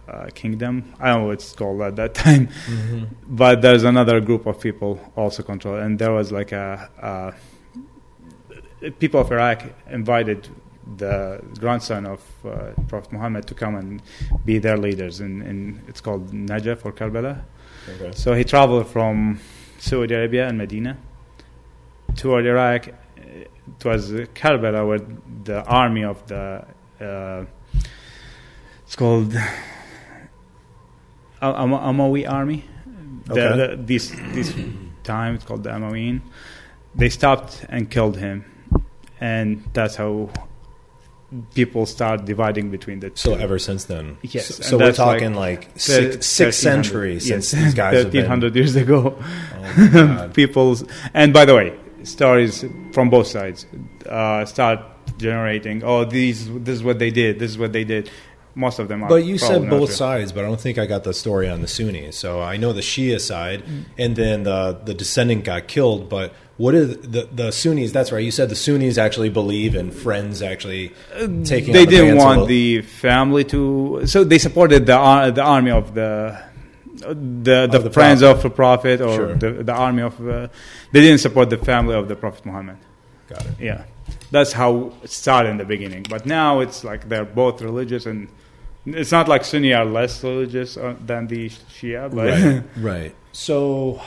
[0.09, 0.73] uh, kingdom.
[0.99, 3.03] I don't know what it's called at that time, Mm-hmm.
[3.41, 7.33] but there's another group of people also control, and there was like a,
[8.81, 10.47] a people of Iraq invited
[10.97, 14.01] the grandson of uh, Prophet Muhammad to come and
[14.45, 15.19] be their leaders.
[15.21, 17.41] In, in it's called Najaf or Karbala.
[17.95, 18.11] Okay.
[18.13, 19.39] So he traveled from
[19.77, 20.97] Saudi Arabia and Medina
[22.15, 22.87] toward Iraq.
[23.17, 25.01] It was Karbala where
[25.43, 26.65] the army of the
[26.99, 27.45] uh,
[28.83, 29.35] it's called
[31.41, 32.65] Amawi army.
[33.25, 33.57] The, Okay.
[33.75, 34.53] the, this this
[35.03, 36.21] time it's called the Amawin.
[36.95, 38.45] They stopped and killed him,
[39.21, 40.29] and that's how
[41.53, 43.15] people start dividing between the two.
[43.15, 47.53] So ever since then, Yes, So, so we're talking like, Thir- six, 1300 century since
[47.53, 49.15] yes, these guys 1300 years ago.
[49.55, 50.29] Oh.
[50.33, 53.67] People's and by the way, stories from both sides
[54.07, 54.79] uh, start
[55.19, 55.83] generating.
[55.83, 57.37] Oh, these this is what they did.
[57.39, 58.09] This is what they did.
[58.55, 59.09] Most of them are.
[59.09, 61.67] But you said both sides, but I don't think I got the story on the
[61.67, 62.17] Sunnis.
[62.17, 63.83] So I know the Shia side, Mm.
[63.97, 66.09] and then the the descendant got killed.
[66.09, 67.91] But what are the the Sunnis?
[67.91, 68.23] That's right.
[68.23, 70.91] You said the Sunnis actually believe in friends actually
[71.45, 71.73] taking.
[71.73, 75.93] They the didn't want the family to, so they supported the ar- the army of
[75.93, 76.37] the.
[76.99, 77.05] The
[77.71, 78.35] the, Of the friends Prophet.
[78.37, 79.35] of the prophet or Sure.
[79.35, 80.49] the, the army of uh,
[80.91, 82.75] they didn't support the family of the prophet Muhammad.
[83.29, 83.51] Got it.
[83.57, 83.83] Yeah,
[84.31, 86.05] that's how it started in the beginning.
[86.09, 88.27] But now it's like they're both religious, and
[88.85, 92.13] it's not like Sunni are less religious uh, than the Shia.
[92.13, 93.15] But right, right.
[93.31, 94.01] So,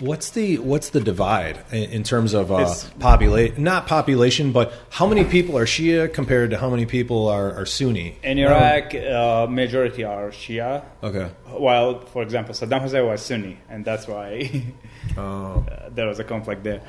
[0.00, 3.62] what's the what's the divide in, in terms of uh, population?
[3.62, 7.66] Not population, but how many people are Shia compared to how many people are, are
[7.66, 10.84] Sunni in Iraq, uh, majority are Shia.
[11.02, 11.30] Okay.
[11.46, 14.64] While, for example, Saddam Hussein was Sunni, and that's why
[15.16, 16.82] Oh, uh, there was a conflict there.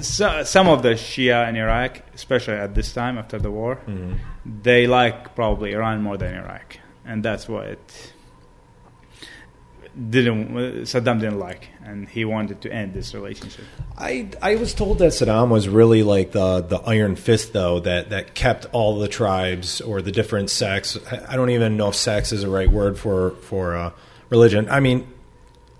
[0.00, 4.18] So, some of the Shia in Iraq, especially at this time after the war, mhm.
[4.62, 8.12] they like probably Iran more than Iraq, and that's what it
[9.94, 13.64] didn't Saddam didn't like, and he wanted to end this relationship.
[13.98, 18.10] I I was told that Saddam was really like the the iron fist though that
[18.10, 20.98] that kept all the tribes or the different sects.
[21.10, 23.92] I I don't even know if sects is the right word for for uh,
[24.30, 24.68] religion.
[24.70, 25.06] I mean,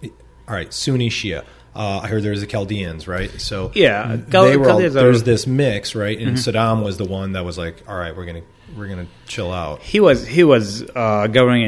[0.03, 1.45] all right, Sunni Shia.
[1.75, 3.31] Uh, I heard there's the Chaldeans, right?
[3.41, 6.19] So Yeah, Chal- they were all, are- there's this mix, right?
[6.19, 8.43] And Saddam was the one that was like, all right, we're gonna
[8.77, 9.81] we're gonna chill out.
[9.81, 11.63] He was he was uh, governing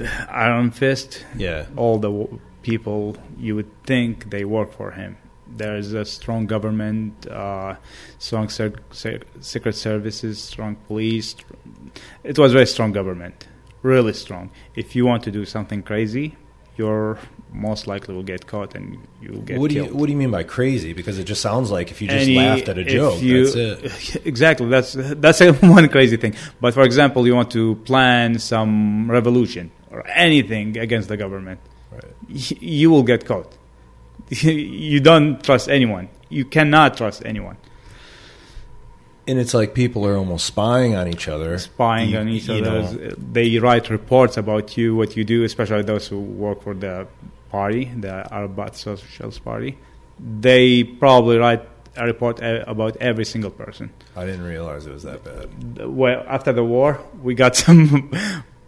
[0.00, 1.24] in Iron Fist.
[1.36, 5.16] Yeah, All the w- people you would think they work for him.
[5.48, 7.76] There is a strong government, uh,
[8.18, 11.36] strong secret services, strong police.
[12.24, 13.46] It was very strong government,
[13.82, 14.50] really strong.
[14.74, 16.36] If you want to do something crazy,
[16.76, 17.18] you're
[17.52, 19.88] most likely will get caught and you'll get what do killed.
[19.90, 20.92] you what do you mean by crazy?
[20.92, 23.56] Because it just sounds like if you just Any- laughed at a joke, you- that's
[23.56, 24.26] it.
[24.26, 24.68] Exactly.
[24.68, 26.34] That's that's one crazy thing.
[26.60, 31.60] But for example, you want to plan some revolution or anything against the government,
[31.92, 32.04] Right.
[32.28, 33.52] y- you will get caught.
[34.30, 36.08] you don't trust anyone.
[36.28, 37.56] You cannot trust anyone.
[39.28, 42.60] And it's like people are almost spying on each other, Spying You- on each other.
[42.60, 43.14] know.
[43.32, 47.06] They write reports about you, what you do, especially those who work for the
[47.50, 49.76] party, the Arabat Socialist Party.
[50.18, 51.62] They probably write
[51.96, 53.90] a report uh, about every single person.
[54.16, 55.86] I didn't realize it was that bad.
[55.86, 58.10] well after the war we got some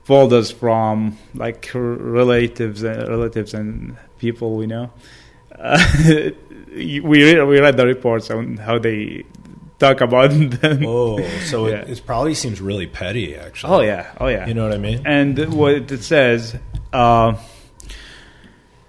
[0.04, 4.90] folders from like relatives and relatives and people we know
[5.58, 5.78] uh,
[6.74, 9.24] we read, we read the reports on how they
[9.78, 11.76] talk about them Oh, so Yeah.
[11.82, 13.72] it, it probably seems really petty, actually.
[13.74, 15.02] oh yeah oh yeah You know what I mean?
[15.06, 16.56] and what it says
[16.92, 17.36] uh,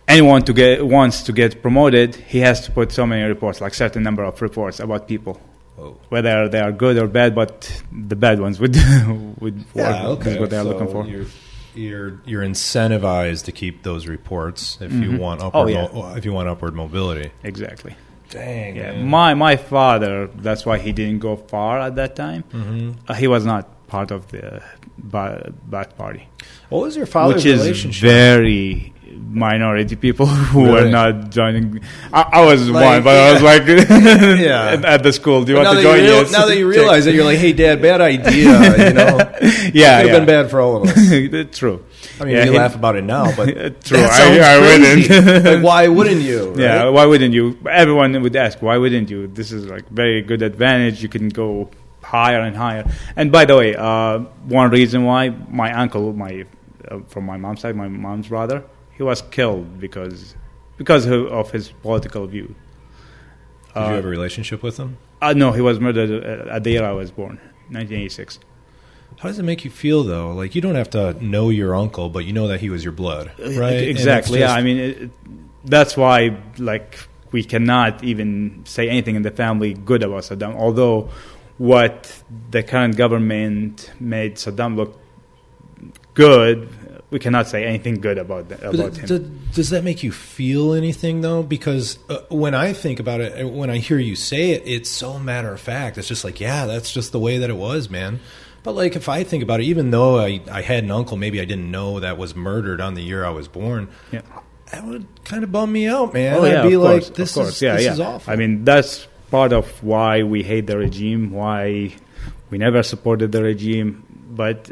[0.10, 3.74] anyone to get wants to get promoted he has to put so many reports like
[3.74, 5.40] certain number of reports about people
[5.82, 5.96] Oh.
[6.10, 7.52] whether they are good or bad, but
[8.10, 8.76] the bad ones would
[9.42, 9.76] would work.
[9.76, 10.32] Yeah, okay.
[10.32, 11.06] is what they're So looking for.
[11.06, 11.26] You're,
[11.74, 15.20] you're you're incentivized to keep those reports if you Mhm.
[15.20, 15.88] want Oh, upward yeah.
[15.94, 17.32] mo- if you want upward mobility.
[17.46, 17.94] Exactly.
[18.30, 18.76] Dang.
[18.76, 19.02] Yeah.
[19.04, 20.28] My my father.
[20.48, 22.44] That's why he didn't go far at that time.
[22.52, 24.62] hmm Uh, he was not part of the
[25.02, 26.28] Ba'ath Party,
[26.70, 28.10] What was your father's which is relationship?
[28.10, 31.82] very minority people who were not joining.
[32.14, 33.48] I, I was Like, one, but I was yeah.
[33.52, 34.40] like,
[34.84, 34.92] Yeah.
[34.94, 35.44] at the school.
[35.44, 35.96] Do you But want to join?
[36.02, 36.32] real- Yes.
[36.32, 39.74] now that you realize that, you're like, "Hey, Dad, bad idea." You know, yeah, could
[39.74, 40.04] have yeah.
[40.20, 41.58] been bad for all of us.
[41.58, 41.84] True.
[42.20, 43.98] I mean, Yeah, you he- laugh about it now, but True.
[44.00, 45.46] I- I wouldn't.
[45.46, 46.54] like, why wouldn't you?
[46.58, 47.58] Yeah, why wouldn't you?
[47.70, 49.28] Everyone would ask, why wouldn't you?
[49.28, 51.02] This is like very good advantage.
[51.04, 51.70] You can go
[52.02, 52.86] higher and higher.
[53.16, 56.46] And by the way, uh, one reason why my uncle, my
[56.90, 58.64] uh, from my mom's side, my mom's brother,
[59.00, 60.36] he was killed because
[60.78, 62.48] because of his political view.
[63.74, 64.98] Did you have a relationship with him?
[65.22, 67.36] Uh, no, he was murdered uh, at the year I was born,
[67.70, 68.40] 1986.
[69.20, 70.32] How does it make you feel though?
[70.42, 72.92] Like you don't have to know your uncle, but you know that he was your
[73.04, 73.48] blood, right?
[73.50, 74.40] And it's Exactly.
[74.40, 74.54] Yeah.
[74.54, 75.12] I mean, it-
[75.76, 76.18] that's why
[76.58, 76.92] like
[77.32, 80.56] we cannot even say anything in the family good about Saddam.
[80.56, 81.10] Although
[81.58, 84.92] what the current government made Saddam look
[86.14, 86.68] good,
[87.10, 89.48] we cannot say anything good about the, about him.
[89.54, 91.44] Does that make you feel anything though?
[91.44, 95.20] Because uh, when I think about it, when I hear you say it, it's so
[95.20, 95.98] matter of fact.
[95.98, 98.20] It's just like, yeah, that's just the way that it was, man.
[98.62, 101.40] But like, if I think about it, even though I, I had an uncle, maybe
[101.42, 103.88] I didn't know that was murdered on the year I was born.
[104.12, 104.22] Yeah.
[104.72, 106.36] That would kind of bum me out, man.
[106.36, 107.56] Oh, yeah, I'd be of like, course, this, of course.
[107.56, 107.94] Is, yeah, this yeah.
[107.94, 108.32] is awful.
[108.32, 111.96] I mean, that's part of why we hate the regime, why
[112.52, 114.06] we never supported the regime.
[114.30, 114.70] But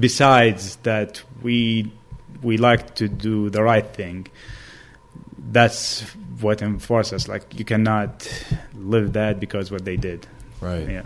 [0.00, 1.90] besides that, we
[2.42, 4.26] we like to do the right thing.
[5.52, 6.02] That's
[6.40, 7.28] what enforces.
[7.28, 8.28] Like you cannot
[8.74, 10.26] live that because what they did.
[10.60, 10.88] right.
[10.88, 11.02] Yeah.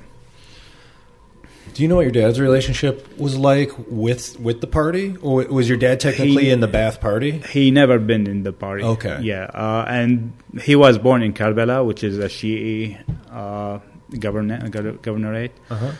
[1.73, 5.17] Do you know what your dad's relationship was like with with the party?
[5.23, 7.39] Or was your dad technically He- in the Ba'ath party?
[7.51, 8.83] He never been in the party.
[8.83, 9.21] Okay.
[9.23, 12.99] Yeah, uh, and he was born in Karbala, which is a Shi'i
[13.31, 13.79] uh,
[14.19, 15.53] governor, governorate.
[15.71, 15.93] Uh-huh.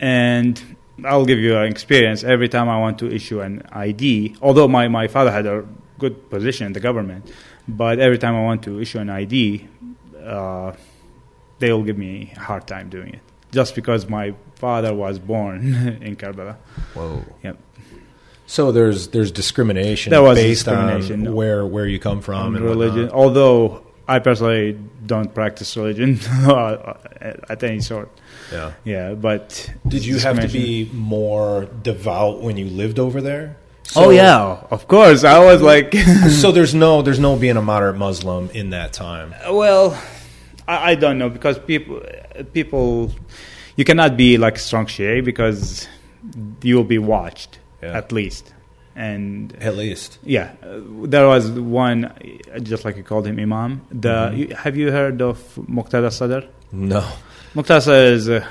[0.00, 0.60] And
[1.04, 2.22] I'll give you an experience.
[2.22, 5.64] Every time I want to issue an ID, although my, my father had a
[5.98, 7.30] good position in the government,
[7.66, 9.66] but every time I want to issue an ID,
[10.24, 10.72] uh,
[11.58, 13.20] they will give me a hard time doing it.
[13.50, 16.56] Just because my father was born in Karbala.
[16.94, 17.24] Whoa.
[17.42, 17.58] Yep.
[18.46, 21.26] So there's there's discrimination There was based discrimination.
[21.26, 23.04] on where where you come from on and religion.
[23.04, 23.18] whatnot.
[23.18, 26.94] Although I personally don't practice religion uh,
[27.48, 28.10] at any sort.
[28.52, 28.72] Yeah.
[28.84, 33.56] Yeah, but Did you have to be more devout when you lived over there?
[33.96, 35.24] oh yeah, of course.
[35.24, 35.94] I was like,
[36.40, 39.34] so there's no there's no being a moderate Muslim in that time.
[39.50, 39.96] well,
[40.68, 42.00] I, I don't know because people
[42.52, 43.10] people
[43.76, 45.88] you cannot be like strong Shia because
[46.62, 47.96] you will be watched Yeah.
[47.98, 48.53] at least,
[48.96, 50.18] and At least.
[50.22, 52.12] yeah, uh, there was one
[52.62, 53.82] just like you called him Imam.
[53.90, 56.46] The you, have you heard of Muqtada Sadr?
[56.72, 57.04] No.
[57.54, 58.46] Muqtada is a,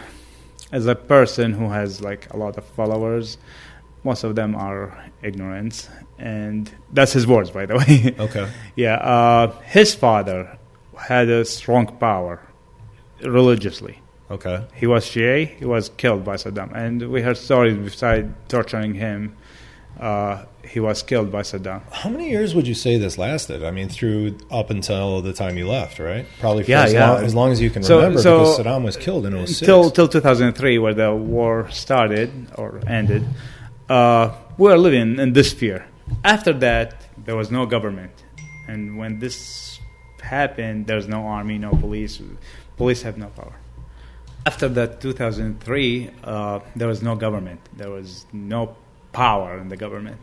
[0.72, 3.38] is a person who has like a lot of followers.
[4.04, 8.14] Most of them are ignorant, and that's his words, by the way.
[8.20, 8.50] Okay.
[8.76, 10.58] yeah, uh, his father
[10.98, 12.42] had a strong power
[13.22, 14.00] religiously.
[14.32, 14.66] Okay.
[14.74, 15.48] He was Shia.
[15.58, 19.36] He was killed by Saddam, and we heard stories beside torturing him.
[20.00, 21.82] Uh, he was killed by Saddam.
[21.92, 23.64] How many years would you say this lasted?
[23.64, 26.26] I mean, through up until the time you left, right?
[26.40, 27.12] Probably for Yeah, as, yeah.
[27.12, 29.60] Long, as long as you can So- remember, so- because Saddam was killed in 06.
[29.60, 33.24] till till 2003, where the war started or ended,
[33.90, 35.86] uh, we were living in this fear.
[36.24, 38.12] After that, there was no government,
[38.68, 39.80] and when this
[40.22, 42.20] happened, there's no army, no police.
[42.78, 43.54] Police have no power.
[44.46, 47.60] After that, 2003, uh, there was no government.
[47.78, 48.76] There was no
[49.14, 50.20] power in the government,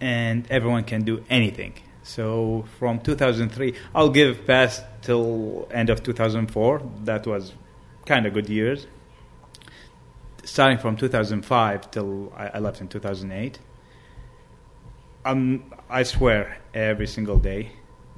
[0.00, 1.74] and everyone can do anything.
[2.02, 6.82] So from 2003, I'll give past till end of 2004.
[7.04, 7.52] That was
[8.04, 8.86] kind of good years.
[10.44, 13.58] Starting from 2005 till I, left in 2008.
[15.24, 17.72] Um, I swear, every single day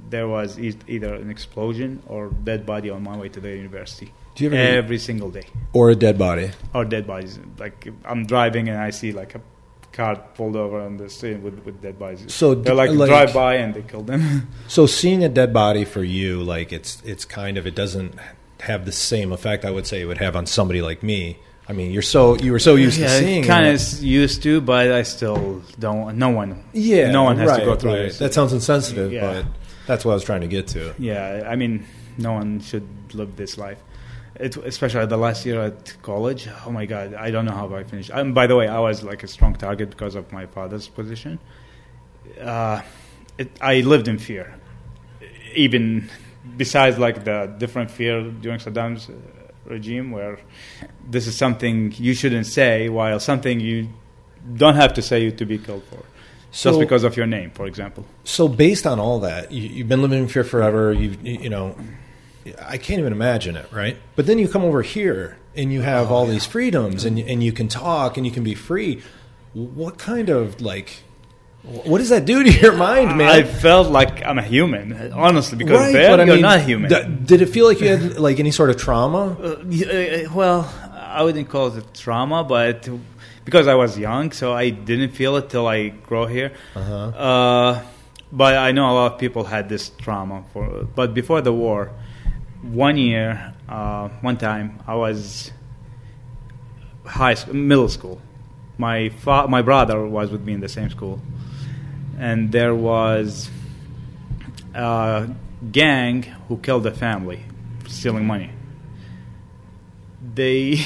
[0.09, 4.13] there was e- either an explosion or dead body on my way to the university.
[4.35, 6.51] Do you ever every single day, or a dead body?
[6.73, 7.39] or dead bodies.
[7.57, 9.41] Like I'm driving and I see like a
[9.91, 12.33] car pulled over on the street with, with dead bodies.
[12.33, 14.47] So They're like, like- drive by and they kill them.
[14.67, 18.15] So seeing a dead body for you, like it's it's kind of it doesn't
[18.61, 21.37] have the same effect I would say it would have on somebody like me.
[21.67, 24.91] I mean, you're so you were so used to seeing kind of used to, but
[24.91, 26.17] I still don't.
[26.17, 26.63] No one.
[26.73, 28.01] Yeah, no one has right, to go through right.
[28.03, 28.17] this.
[28.17, 29.21] That sounds insensitive, Yeah.
[29.21, 29.45] but
[29.85, 30.95] that's what I was trying to get to.
[30.97, 31.85] Yeah, I mean,
[32.17, 33.79] no one should live this life.
[34.39, 36.47] It, especially the last year at college.
[36.65, 38.09] Oh my God, I don't know how I finished.
[38.09, 41.39] And by the way, I was like a strong target because of my father's position.
[42.39, 42.81] Uh,
[43.37, 44.55] it, I lived in fear,
[45.55, 46.09] even
[46.57, 49.13] besides like the different fear during Saddam's uh,
[49.65, 50.39] regime, where
[51.09, 53.89] this is something you shouldn't say, while something you
[54.55, 56.03] don't have to say to be killed for,
[56.51, 58.05] So- just because of your name, for example.
[58.23, 60.93] So based on all that, you, you've been living in fear forever.
[60.93, 61.75] You've you, you know,
[62.57, 63.97] I can't even imagine it, right?
[64.15, 67.51] But then you come over here and you have all these freedoms, and and you
[67.51, 69.01] can talk and you can be free.
[69.53, 71.01] What kind of like,
[71.63, 73.29] what does that do to your mind, man?
[73.29, 76.61] I felt like I'm a human, honestly, because Right, there but I you're mean, not
[76.61, 76.89] human.
[76.89, 79.35] d- did it feel like you had like any sort of trauma?
[79.41, 82.87] Uh, uh, well, I wouldn't call it trauma, but
[83.43, 86.53] because I was young, so I didn't feel it till I grow here.
[86.75, 86.93] Uh-huh.
[87.09, 87.81] Uh,
[88.31, 90.43] but I know a lot of people had this trauma.
[90.53, 91.89] For but before the war,
[92.61, 95.51] one year, uh, one time, I was
[97.05, 98.21] high school, middle school.
[98.77, 101.19] My fa- my brother was with me in the same school,
[102.17, 103.49] and there was
[104.73, 105.29] a
[105.71, 107.43] gang who killed the family,
[107.87, 108.51] stealing money.
[110.35, 110.79] They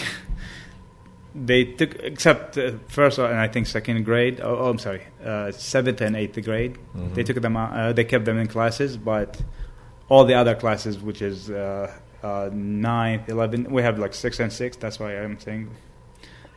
[1.36, 4.40] they took except uh, first and I think second grade.
[4.42, 6.78] Oh, oh I'm sorry, uh, seventh and eighth grade.
[6.96, 7.14] Mhm.
[7.16, 7.58] They took them.
[7.58, 9.42] out- Uh, they kept them in classes, but
[10.14, 11.92] all the other classes, which is uh,
[12.22, 14.78] uh, ninth, eleven, we have like six and six.
[14.78, 15.64] That's why I'm saying.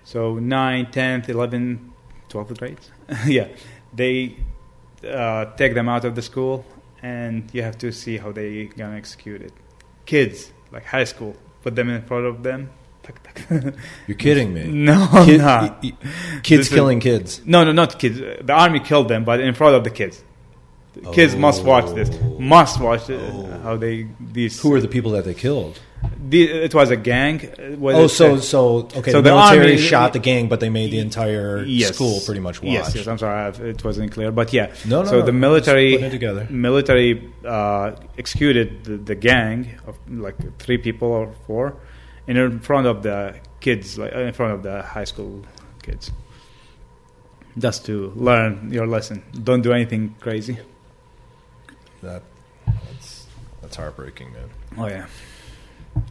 [0.05, 1.93] So nine, tenth, eleven,
[2.29, 2.91] twelfth grades.
[3.27, 3.49] yeah,
[3.95, 4.37] they
[5.09, 6.65] uh, take them out of the school,
[7.03, 9.53] and you have to see how they gonna execute it.
[10.05, 12.71] Kids, like high school, put them in front of them.
[14.09, 14.65] You're kidding me.
[14.67, 15.77] no, Kid- no.
[16.43, 17.41] kids This is- killing kids.
[17.47, 18.19] No, no, not kids.
[18.19, 20.23] The army killed them, but in front of the kids.
[20.97, 22.09] The Kids must watch this.
[22.11, 22.39] Oh.
[22.39, 23.61] Must watch it, Oh.
[23.63, 24.61] how they these.
[24.63, 25.79] Who are the people that they killed?
[26.29, 27.37] the, it was a gang.
[27.79, 29.11] Was- Oh, so so okay.
[29.13, 31.95] So the the military army- shot the gang, but they made the entire Yes.
[31.95, 32.73] school pretty much watch.
[32.73, 33.07] Yes, yes.
[33.07, 34.67] I'm sorry, it wasn't clear, but yeah.
[34.87, 36.47] No, no, So no, the military it together.
[36.51, 37.11] military
[37.45, 39.95] uh, executed the, the gang of
[40.27, 41.75] like three people or four
[42.27, 45.43] in front of the kids, like in front of the high school
[45.83, 46.11] kids,
[47.59, 49.23] just to learn your lesson.
[49.49, 50.57] Don't do anything crazy.
[52.07, 52.23] That
[52.89, 53.27] that's
[53.61, 54.49] that's heartbreaking, man.
[54.79, 55.07] Oh yeah.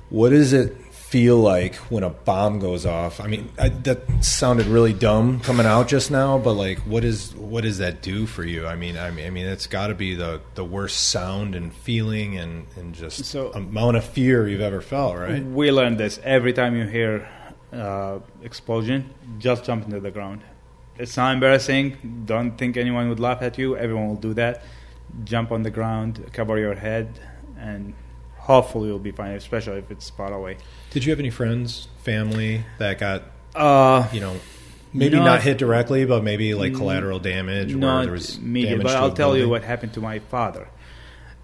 [0.10, 3.20] What does it feel like when a bomb goes off?
[3.22, 7.34] I mean, I, that sounded really dumb coming out just now, but like, what is
[7.36, 8.66] what does that do for you?
[8.68, 11.74] I mean, I mean, I mean, it's got to be the the worst sound and
[11.74, 15.44] feeling and and just So- amount of fear you've ever felt, right?
[15.46, 17.28] We learned this every time you hear
[17.72, 20.42] uh, explosion, just jump into the ground.
[20.98, 22.24] It's not embarrassing.
[22.26, 23.76] Don't think anyone would laugh at you.
[23.78, 24.64] Everyone will do that.
[25.24, 27.20] Jump on the ground, cover your head,
[27.58, 27.94] and
[28.38, 29.32] hopefully you'll be fine.
[29.32, 30.58] Especially if it's far away.
[30.92, 33.24] Did you have any friends, family that got
[33.56, 34.36] Uh, you know?
[34.94, 35.26] Maybe No.
[35.26, 37.76] not hit directly, but maybe like collateral damage.
[37.76, 40.70] where there was immediate, damage but I'll tell you what happened to my father.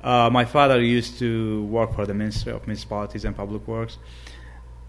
[0.03, 3.97] Uh, my father used to work for the Ministry of Municipalities and Public Works.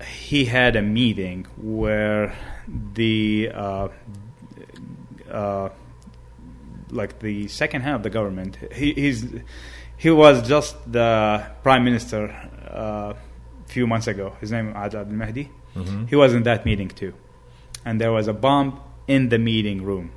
[0.07, 2.35] He had a meeting where
[2.95, 3.89] the uh,
[5.31, 5.69] uh,
[6.93, 8.57] like the second hand of the government.
[8.73, 9.27] He he's
[9.97, 12.29] he was just the prime minister
[12.71, 14.37] uh, a few months ago.
[14.41, 15.51] His name Ad Al Mahdi.
[15.75, 16.09] Mhm.
[16.09, 17.15] He was in that meeting too,
[17.85, 18.79] and there was a bomb
[19.09, 20.11] in the meeting room.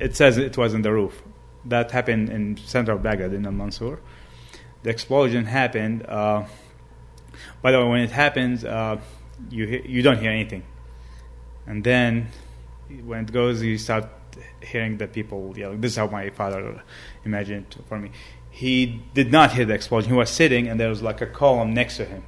[0.00, 1.22] It says it was in the roof.
[1.64, 4.00] That happened in center of Baghdad in Al Mansur.
[4.82, 6.04] The explosion happened.
[6.06, 6.44] Uh,
[7.62, 8.96] by the way, when it happens, uh,
[9.50, 10.62] you you don't hear anything,
[11.66, 12.28] and then
[13.04, 14.06] when it goes, you start
[14.62, 15.80] hearing the people yelling.
[15.80, 16.82] This is how my father
[17.24, 18.10] imagined it for me.
[18.50, 20.10] He did not hear the explosion.
[20.10, 22.24] He was sitting, and there was like a column next to him.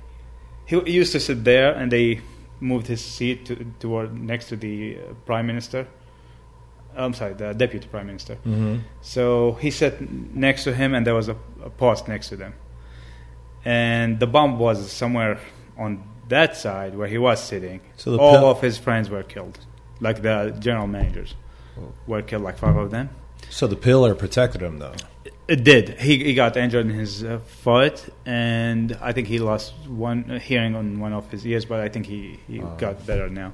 [0.66, 2.20] He, used to sit there, and they
[2.60, 5.88] moved his seat to, toward next to the uh, prime minister.
[6.96, 8.36] I'm sorry, the deputy prime minister.
[8.46, 8.82] Mhm.
[9.00, 10.00] So he sat
[10.34, 12.54] next to him, and there was a, a post next to them.
[13.64, 15.38] And the bomb was somewhere
[15.76, 17.80] on that side where he was sitting.
[17.96, 19.58] So All pil- of his friends were killed,
[20.00, 21.34] like the general managers
[22.06, 23.10] were killed, like five of them.
[23.48, 24.92] So the pillar protected him, though.
[25.48, 25.98] It did.
[26.00, 30.38] He he got injured in his uh, foot, and I think he lost one uh,
[30.38, 31.64] hearing on one of his ears.
[31.64, 32.76] But I think he he Oh.
[32.78, 33.52] got better now.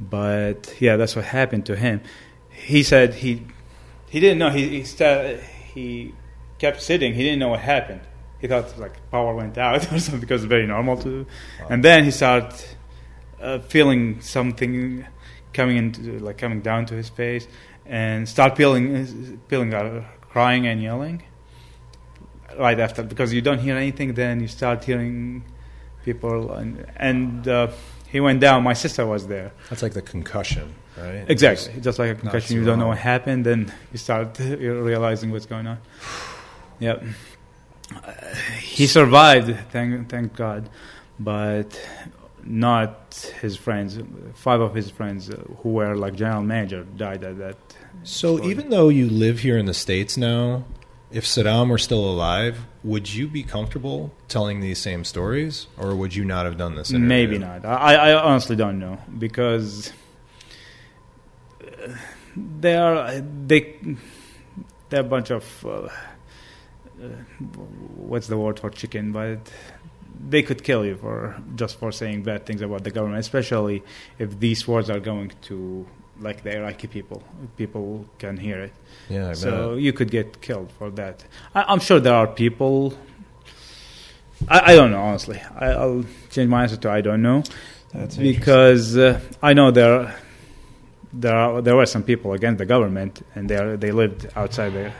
[0.00, 2.00] But yeah, that's what happened to him.
[2.50, 3.42] He said he
[4.08, 4.50] he didn't know.
[4.50, 5.36] He he, sta-
[5.72, 6.14] he
[6.58, 7.14] kept sitting.
[7.14, 8.00] He didn't know what happened.
[8.40, 11.26] He thought like power went out or something because it's very normal to.
[11.70, 12.52] And then he started
[13.40, 15.06] uh, feeling something
[15.54, 17.46] coming into like coming down to his face
[17.86, 21.22] and start peeling peeling out crying and yelling.
[22.58, 25.44] Right after because you don't hear anything then you start hearing
[26.04, 27.68] people and, and uh,
[28.08, 28.62] he went down.
[28.62, 29.52] My sister was there.
[29.70, 31.24] That's like the concussion, right?
[31.28, 31.80] exactly.
[31.80, 32.56] Just like a concussion.
[32.56, 35.78] you don't know what happened then you start realizing what's going on.
[36.78, 37.02] Yep.
[37.94, 38.12] Uh,
[38.60, 40.68] he survived thank thank god.
[41.18, 41.80] But
[42.46, 43.98] not his friends
[44.34, 47.56] five of his friends uh, who were like general manager died at that
[48.02, 48.50] So explosion.
[48.50, 50.64] even though you live here in the states now,
[51.10, 56.14] if Saddam were still alive, would you be comfortable telling these same stories, or would
[56.14, 56.90] you not have done this?
[56.90, 57.08] Interview?
[57.08, 57.64] Maybe not.
[57.64, 59.92] I, I honestly don't know because
[61.62, 61.94] uh,
[62.36, 63.76] they are they
[64.88, 65.88] they're a bunch of uh, uh,
[68.10, 69.38] what's the word for chicken, but
[70.28, 73.82] they could kill you for just for saying bad things about the government, especially
[74.18, 75.86] if these words are going to
[76.20, 77.22] like the Iraqi people.
[77.56, 78.72] People can hear it.
[79.08, 79.82] Yeah, I So bet.
[79.82, 81.24] you could get killed for that.
[81.54, 82.94] I, I'm sure there are people.
[84.48, 85.40] I, I don't know honestly.
[85.56, 87.42] I, I'll change my answer to I don't know
[87.92, 90.14] That's because uh, I know there
[91.12, 94.70] there are, there were some people against the government and they are, they lived outside
[94.70, 94.92] the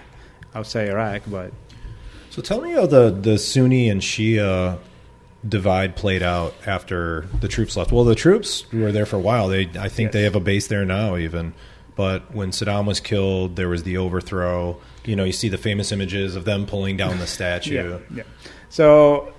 [0.65, 1.53] say Iraq, but
[2.31, 4.79] So tell me how the, the Sunni and Shia
[5.47, 7.92] divide played out after the troops left.
[7.92, 9.49] Well, the troops were there for a while.
[9.49, 10.12] They, I think Yes.
[10.12, 11.55] they have a base there now, even.
[11.97, 14.80] But when Saddam was killed, there was the overthrow.
[15.05, 17.74] You know, you see the famous images of them pulling down the statue.
[17.74, 18.22] yeah, yeah.
[18.68, 19.32] So,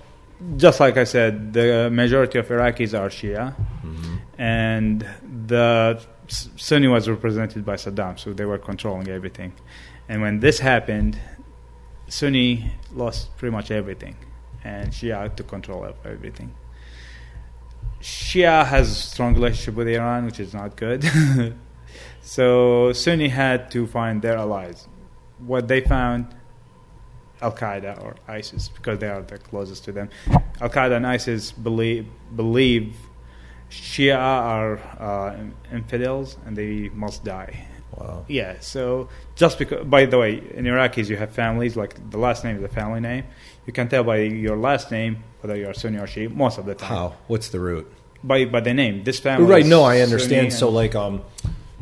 [0.56, 3.54] just like I said, the majority of Iraqis are Shia,
[3.84, 4.16] mm-hmm.
[4.40, 5.06] and
[5.46, 9.52] the Sunni was represented by Saddam, so they were controlling everything.
[10.08, 11.18] And when this happened,
[12.08, 14.16] Sunni lost pretty much everything,
[14.66, 16.54] and Shia took control of everything.
[18.00, 21.00] Shia has a strong relationship with Iran, which is not good.
[22.20, 24.88] so Sunni had to find their allies.
[25.38, 26.34] What they found,
[27.40, 30.08] Al Qaeda or ISIS, because they are the closest to them.
[30.60, 32.96] Al Qaeda and ISIS believe believe
[33.70, 35.36] Shia are uh,
[35.72, 37.66] infidels and they must die.
[37.98, 38.24] Wow.
[38.28, 42.44] Yeah, so just because, by the way, in Iraqis you have families, like the last
[42.44, 43.24] name is the family name.
[43.66, 46.74] You can tell by your last name whether you're Sunni or Shia most of the
[46.74, 46.88] time.
[46.88, 47.14] How?
[47.26, 47.90] What's the root?
[48.22, 49.04] By, by the name.
[49.04, 49.46] This family.
[49.46, 49.64] Right.
[49.66, 50.46] No, I Sunni understand.
[50.48, 51.22] and- So, like, um,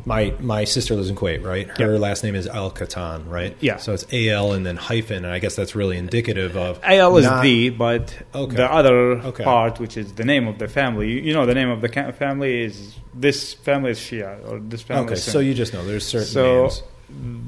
[0.07, 1.67] my my sister lives in Kuwait, right?
[1.79, 1.99] Her Yeah.
[1.99, 3.55] last name is Al Katan, right?
[3.59, 3.77] Yeah.
[3.77, 7.17] So it's A L and then hyphen, and I guess that's really indicative of AL
[7.17, 8.55] is not- the, but Okay.
[8.55, 9.43] the other Okay.
[9.43, 11.89] part, which is the name of the family, you, you know, the name of the
[12.17, 16.05] family is this family is Shia or this family Okay, so you just know there's
[16.05, 16.83] certain So names.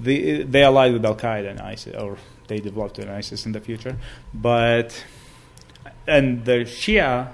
[0.03, 3.60] the, they allied with Al Qaeda and ISIS, or they developed an ISIS in the
[3.60, 3.97] future.
[4.34, 5.03] But
[6.08, 7.28] and the Shia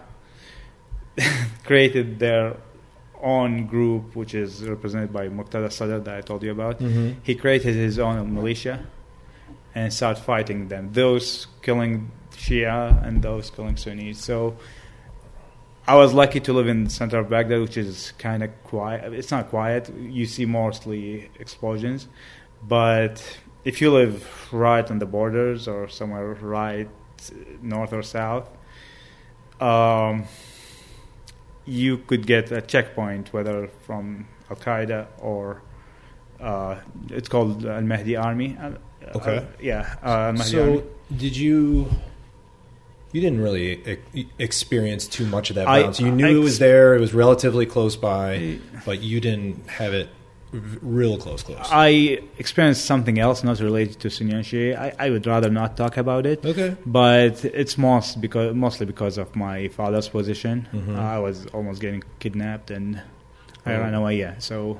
[1.63, 2.57] created their
[3.23, 6.79] own group, which is represented by Muqtada Sadr that I told you about.
[6.79, 7.15] Mhm.
[7.23, 8.85] He created his own militia
[9.73, 10.89] and started fighting them.
[10.93, 14.19] Those killing Shia and those killing Sunnis.
[14.19, 14.55] So
[15.87, 19.13] I was lucky to live in the center of Baghdad, which is kind of quiet.
[19.13, 19.91] It's not quiet.
[19.97, 22.07] You see mostly explosions,
[22.67, 26.89] but if you live right on the borders or somewhere right
[27.61, 28.49] north or south,
[29.59, 30.25] um,
[31.65, 35.61] you could get a checkpoint, whether from Al Qaeda or
[36.39, 36.75] uh,
[37.09, 38.57] it's called Al Mahdi Army.
[38.61, 38.71] Uh,
[39.15, 39.37] Okay.
[39.37, 40.77] uh, yeah, uh, Mahdi Army.
[40.77, 40.83] So
[41.15, 41.89] did you?
[43.11, 46.57] You didn't really e- experience too much of that I- You knew I it was
[46.59, 46.95] there.
[46.95, 50.09] It was relatively close by, but you didn't have it
[50.81, 51.43] real close.
[51.43, 51.57] Close.
[51.71, 54.77] I experienced something else not related to Shia.
[54.77, 56.45] I, I would rather not talk about it.
[56.45, 56.75] okay.
[56.85, 60.67] But it's most because mostly because of my father's position.
[60.73, 60.97] Mhm.
[60.97, 63.01] I was almost getting kidnapped and
[63.65, 63.79] I Oh.
[63.81, 64.17] ran away.
[64.19, 64.79] Yeah, so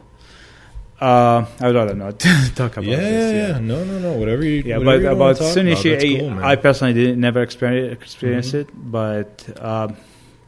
[1.02, 2.20] uh, I would rather not
[2.56, 3.34] talk about Yeah, this.
[3.34, 3.60] yeah, yeah.
[3.60, 4.14] No, no, no.
[4.14, 4.62] Whatever you.
[4.66, 5.54] Yeah, whatever but you about about,
[6.20, 6.44] cool, man.
[6.44, 8.60] I personally didn't never experience experience Mhm.
[8.62, 8.70] it.
[8.92, 9.98] But um,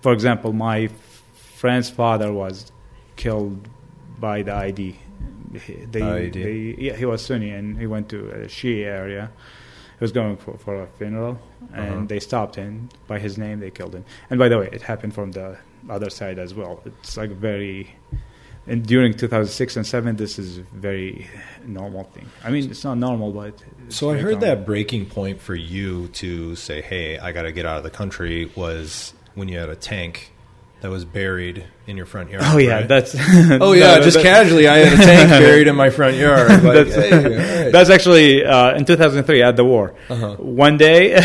[0.01, 0.89] for example, my
[1.55, 2.71] friend's father was
[3.15, 3.67] killed
[4.19, 4.95] by the ID.
[5.59, 6.43] He- They, ID.
[6.43, 9.31] they- yeah, he was Sunni and he went to a Shia area.
[9.99, 11.39] He was going for, for a funeral,
[11.73, 12.05] and Uh-huh.
[12.07, 13.61] they stopped him by his name.
[13.61, 14.03] They killed him.
[14.29, 15.57] And by the way, it happened from the
[15.89, 16.81] other side as well.
[16.85, 17.95] It's like very.
[18.67, 21.27] And during 2006 and 7, this is very
[21.67, 22.25] normal thing.
[22.43, 23.53] I mean, it's not normal, but.
[23.89, 27.65] So I heard that breaking point for you to say, "Hey, I got to get
[27.65, 30.31] out of the country," was when you had a tank
[30.81, 32.43] that was buried in your front yard.
[32.45, 32.87] Oh yeah, right?
[32.87, 33.15] that's.
[33.61, 36.49] Oh yeah, no, just that- casually, I had a tank buried in my front yard.
[36.49, 37.71] Like, that's, hey, right.
[37.71, 39.95] that's actually uh, in 2003 at the war.
[40.09, 40.35] Uh-huh.
[40.37, 41.15] One day,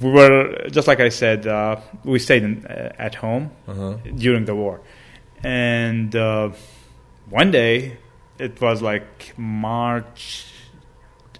[0.00, 1.46] we were just like I said.
[1.46, 3.96] Uh, we stayed in, uh, at home Uh-huh.
[4.16, 4.80] during the war,
[5.42, 6.50] and uh,
[7.30, 7.96] one day
[8.38, 10.46] it was like March.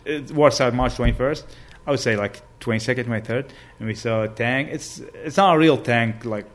[0.04, 1.44] It was uh, March 21st.
[1.86, 4.68] I would say like 22nd, 23rd, and we saw a tank.
[4.72, 6.46] It's it's not a real tank like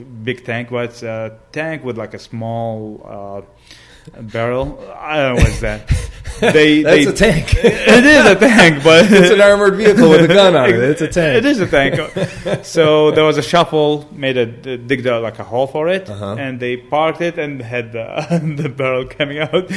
[0.00, 4.78] big tank, but it's a tank with like a small uh, barrel.
[4.98, 5.90] I don't know what's that.
[6.40, 7.54] They, That's they, a tank.
[7.54, 10.76] it is a tank, but it's an armored vehicle with a gun on it.
[10.76, 11.36] It's a tank.
[11.36, 12.64] It is a tank.
[12.64, 14.46] so there was a shuffle, made a
[14.78, 16.36] digged out like a hole for it, Uh-huh.
[16.38, 19.70] and they parked it and had the, the barrel coming out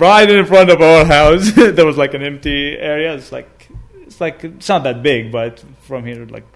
[0.00, 1.52] right in front of our house.
[1.52, 3.12] there was like an empty area.
[3.14, 3.68] It's like
[4.06, 6.46] it's like it's not that big, but from here, like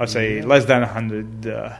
[0.00, 1.76] I'd say less than a hundred uh,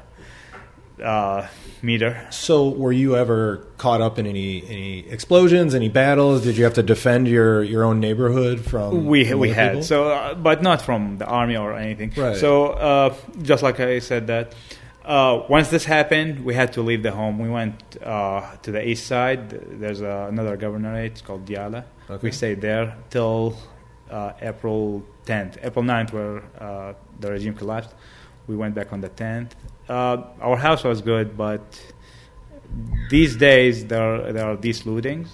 [1.02, 1.46] uh,
[1.82, 2.26] meter.
[2.30, 6.42] So, were you ever caught up in any any explosions, any battles?
[6.44, 9.06] Did you have to defend your your own neighborhood from?
[9.06, 9.82] we from we had people?
[9.84, 12.36] so uh, but not from the army or anything Right.
[12.36, 14.54] so uh, just like i said that
[15.04, 18.82] uh, once this happened we had to leave the home we went uh, to the
[18.86, 21.84] east side there's uh, another governorate called Diyala.
[22.10, 22.20] Okay.
[22.26, 23.56] we stayed there till
[24.10, 27.94] uh, april 10th april 9th where uh, the regime collapsed
[28.48, 29.52] we went back on the 10th
[29.88, 31.62] uh, our house was good but
[33.10, 35.28] these days there are, there are these lootings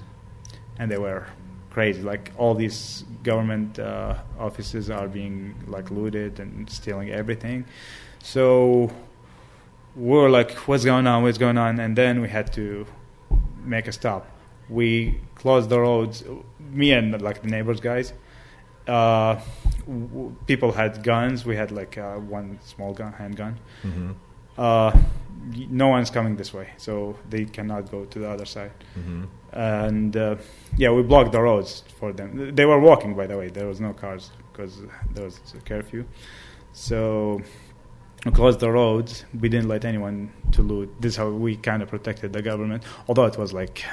[0.79, 1.27] and they were
[1.71, 2.03] crazy.
[2.03, 7.67] Like all these government uh, offices are being like looted and stealing everything.
[8.23, 8.91] So
[9.97, 11.23] we were like, "What's going on?
[11.23, 12.87] What's going on?" And then we had to
[13.65, 14.27] make a stop.
[14.69, 16.25] We closed the roads.
[16.71, 18.13] Me and like the neighbors guys.
[18.87, 19.41] Uh,
[19.87, 21.45] w- people had guns.
[21.45, 23.59] We had like uh, one small gun, handgun.
[23.83, 24.13] Mm-hmm.
[24.57, 24.97] Uh,
[25.69, 28.73] no one's coming this way, so they cannot go to the other side.
[28.99, 29.25] Mm-hmm.
[29.53, 30.37] And uh,
[30.77, 32.55] yeah, we blocked the roads for them.
[32.55, 33.49] They were walking, by the way.
[33.49, 34.81] There was no cars because
[35.13, 36.05] there was a curfew.
[36.73, 37.41] So
[38.25, 39.25] we closed the roads.
[39.39, 40.95] We didn't let anyone to loot.
[41.01, 42.83] This is how we kind of protected the government.
[43.07, 43.85] Although it was like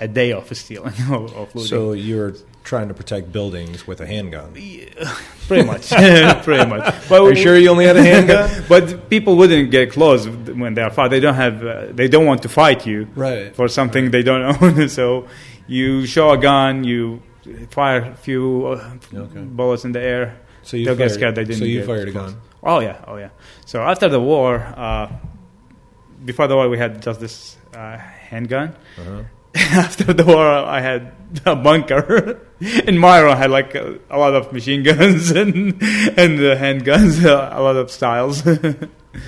[0.00, 1.68] a day of stealing of, of looting.
[1.68, 2.34] So you're
[2.64, 4.52] trying to protect buildings with a handgun.
[4.56, 5.14] Yeah,
[5.46, 5.90] pretty much,
[6.42, 6.94] pretty much.
[7.08, 8.64] But Are you sure you only had a handgun?
[8.68, 11.08] But people wouldn't get close when they are fight.
[11.10, 11.64] They don't have.
[11.64, 13.54] Uh, they don't want to fight you right.
[13.54, 14.88] for something they don't own.
[14.98, 15.28] so
[15.68, 17.22] you show a gun, you
[17.70, 19.40] fire a few uh, Okay.
[19.40, 20.40] bullets in the air.
[20.62, 22.40] So you They'll fired, get scared they didn't So you fired a gun.
[22.62, 23.28] Oh yeah, oh yeah.
[23.66, 25.12] So after the war, uh,
[26.24, 28.74] before the war, we had just this uh, handgun.
[28.98, 29.22] Uh-huh.
[29.72, 31.12] after the war, I had
[31.46, 32.40] a bunker.
[32.60, 37.22] In Myro, I had like a, a lot of machine guns and and uh, handguns,
[37.24, 38.44] a lot of styles.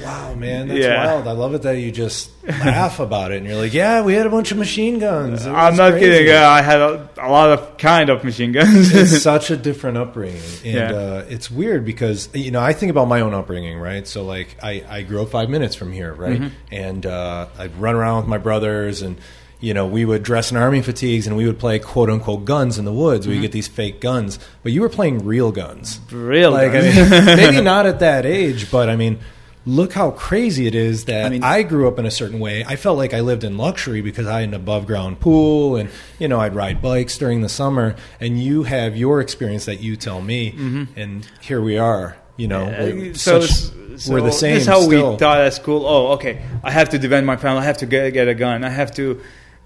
[0.03, 1.07] Wow, man, that's Yeah.
[1.07, 1.29] wild.
[1.29, 4.27] I love it that you just laugh about it and you're like, yeah, we had
[4.27, 5.47] a bunch of machine guns.
[5.47, 6.07] I'm not crazy.
[6.07, 6.35] kidding.
[6.35, 8.93] Uh, I had a, a lot of kind of machine guns.
[8.95, 10.91] it's such a different upbringing and Yeah.
[10.93, 14.57] uh, it's weird because you know i think about my own upbringing right so like
[14.63, 16.51] i, I grew up five minutes from here right Mhm.
[16.73, 19.17] and uh, i'd run around with my brothers and
[19.61, 22.79] you know we would dress in army fatigues and we would play quote unquote guns
[22.79, 23.43] in the woods we Mhm.
[23.43, 27.61] get these fake guns but you were playing real guns Real like I mean, maybe
[27.63, 29.19] not at that age but i mean
[29.65, 32.65] look how crazy it is that I mean- I grew up in a certain way.
[32.65, 35.89] I felt like I lived in luxury because I had an above ground pool and,
[36.21, 37.97] you know, I'd ride bikes during the summer.
[38.21, 40.53] And you have your experience that you tell me.
[40.57, 40.87] Mhm.
[40.95, 44.55] And here we are, you know, so, such- so we're the same.
[44.55, 45.11] This is how still.
[45.15, 45.85] we taught at school.
[45.85, 46.43] Oh, okay.
[46.63, 47.63] I have to defend my family.
[47.63, 48.63] I have to get, get a gun.
[48.63, 49.19] I have to.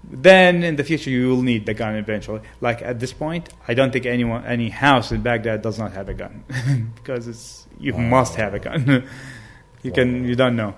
[0.03, 2.41] Then in the future, you will need the gun eventually.
[2.59, 6.09] Like at this point, I don't think anyone, any house in Baghdad does not have
[6.09, 6.43] a gun
[6.95, 7.99] because it's you Wow.
[8.01, 9.03] must have a gun.
[9.83, 10.25] you can.
[10.25, 10.73] You don't know.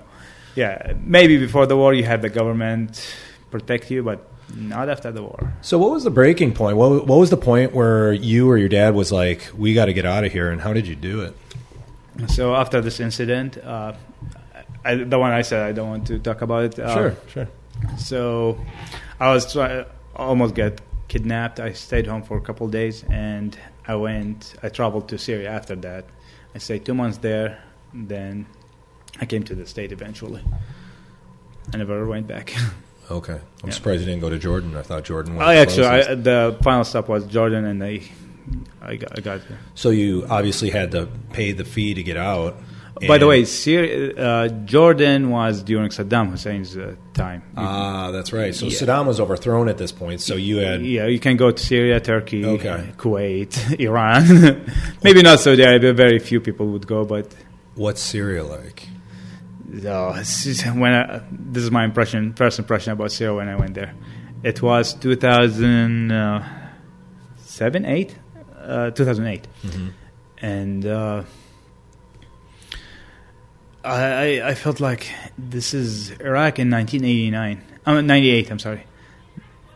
[0.56, 3.16] Yeah, maybe before the war, you had the government
[3.50, 5.54] protect you, but not after the war.
[5.62, 6.78] So, what was the breaking point?
[6.78, 9.94] What, what was the point where you or your dad was like, we got to
[9.94, 10.52] get out of here?
[10.52, 11.34] And how did you do it?
[12.28, 13.94] So after this incident, uh,
[14.86, 16.78] I, the one I said I don't want to talk about it.
[16.78, 17.48] uh, sure, sure.
[17.98, 18.60] So
[19.24, 21.60] I was try- almost get kidnapped.
[21.60, 23.58] I stayed home for a couple of days, and
[23.88, 24.56] I went.
[24.64, 26.06] I traveled to Syria after that.
[26.56, 27.50] I stayed two months there.
[27.94, 28.46] Then
[29.22, 30.42] I came to the state eventually.
[31.74, 32.54] I never went back.
[33.12, 33.34] Okay.
[33.34, 33.72] I'm Yeah.
[33.72, 34.78] surprised you didn't go to Jordan.
[34.78, 35.88] I thought Jordan was oh, I actually.
[35.88, 38.02] I, the final stop was Jordan, and I,
[38.82, 39.60] I got, I got there.
[39.76, 42.56] So, you obviously had to pay the fee to get out.
[43.08, 47.42] By the way, Syria, uh, Jordan was during Saddam Hussein's uh, time.
[47.58, 48.54] Ah, that's right.
[48.56, 48.72] So Yeah.
[48.80, 50.22] Saddam was overthrown at this point.
[50.22, 52.94] So you had Yeah, you can go to Syria, Turkey, Okay.
[52.98, 54.64] Kuwait, Iran.
[55.04, 55.94] Maybe not Saudi Arabia.
[55.94, 57.34] Very few people would go, but
[57.76, 58.88] what's Syria like?
[59.88, 63.56] uh, this is when I, this is my impression, first impression about Syria when I
[63.56, 63.94] went there.
[64.44, 68.16] It was 2007, eight,
[68.62, 69.88] uh, 2008, Mm-hmm.
[70.46, 71.24] and uh,
[73.84, 77.62] I, I felt like this is Iraq in 1989.
[77.86, 78.52] I'm 98.
[78.52, 78.84] I'm sorry.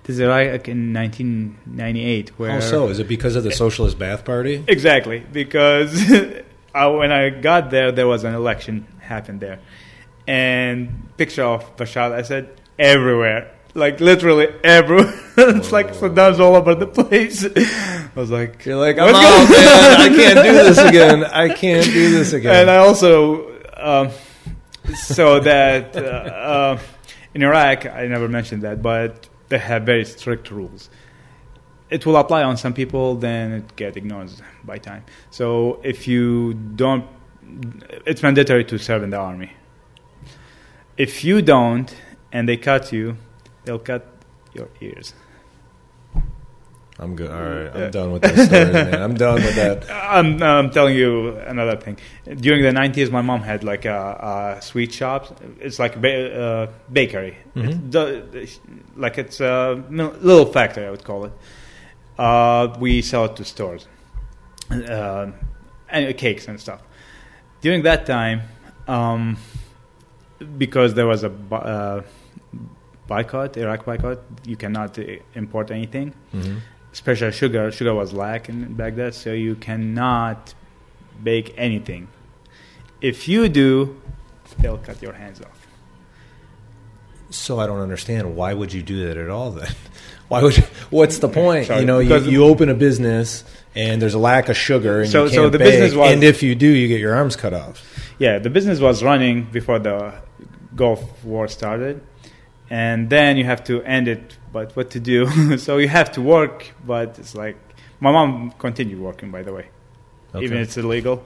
[0.04, 2.40] This is Iraq in 1998.
[2.40, 2.88] Where How so?
[2.88, 4.64] Is it because of the eh, Socialist Ba'ath Party?
[4.66, 6.02] Exactly, because
[6.76, 9.60] I, when I got there, there was an election happened there,
[10.26, 12.48] and picture of Bashar al-Assad
[12.80, 15.14] everywhere, like literally everywhere.
[15.38, 17.46] it's like Saddam's all over the place.
[17.56, 20.02] I was like, You're like, I'm out, man.
[20.02, 21.26] I can't do this again.
[21.26, 22.56] I can't do this again.
[22.56, 24.12] and I also um,
[24.96, 26.80] so that uh, uh,
[27.34, 30.90] in Iraq, I never mentioned that, but they have very strict rules.
[31.90, 34.32] It will apply on some people, then it get ignored
[34.64, 35.06] by time.
[35.30, 37.06] So if you don't,
[38.06, 39.54] it's mandatory to serve in the army.
[40.98, 41.94] If you don't,
[42.32, 43.18] and they cut you,
[43.64, 44.06] they'll cut
[44.54, 45.14] your ears.
[47.00, 47.30] I'm good.
[47.30, 47.76] All right.
[47.76, 49.02] I'm done with this story, man.
[49.04, 49.86] I'm done with that.
[50.18, 51.98] I'm, I'm telling you another thing.
[52.26, 55.40] During the 90s, my mom had like a, a sweet shop.
[55.60, 57.38] It's like a ba- uh, bakery.
[57.56, 57.70] Mhm.
[57.70, 61.34] It's the, like it's a little factory, I would call it.
[62.18, 63.88] Uh, we sell it to stores,
[64.72, 65.28] uh,
[65.90, 66.82] and cakes and stuff.
[67.62, 68.42] During that time,
[68.88, 69.38] um,
[70.58, 72.02] because there was a uh,
[73.08, 74.98] boycott, Iraq boycott, you cannot
[75.36, 76.14] import anything.
[76.34, 76.60] Mhm.
[76.98, 77.72] Especially sugar.
[77.72, 80.56] Sugar was lacking in Baghdad, so you cannot
[81.24, 82.08] bake anything.
[83.02, 84.02] If you do,
[84.58, 85.68] they'll cut your hands off.
[87.30, 88.36] So I don't understand.
[88.36, 89.72] Why would you do that at all then?
[90.28, 91.68] Why would you, what's the point?
[91.68, 93.44] Sorry, you know, you, you open a business
[93.76, 96.12] and there's a lack of sugar and So- you so can't the bake, business was-
[96.12, 97.84] and if you do, you get your arms cut off.
[98.18, 100.16] Yeah, the business was running before the
[100.76, 102.02] Gulf War started,
[102.72, 104.37] and then you have to end it.
[104.52, 105.58] But what to do?
[105.66, 107.58] so you have to work, but it's like
[108.00, 109.32] my mom continued working.
[109.32, 109.68] By the way,
[110.36, 110.46] Okay.
[110.46, 111.24] even it's illegal.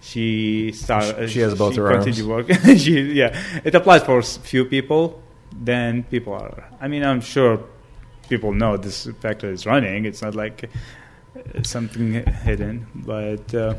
[0.00, 1.30] She started.
[1.30, 2.04] She has both she her arms.
[2.04, 2.76] continued working.
[2.84, 5.22] she, yeah, it applies for s- few people.
[5.52, 6.64] Then people are.
[6.80, 7.60] I mean, I'm sure
[8.28, 10.04] people know this factory is running.
[10.04, 10.68] It's not like
[11.36, 13.54] uh, something hidden, but.
[13.54, 13.74] Uh,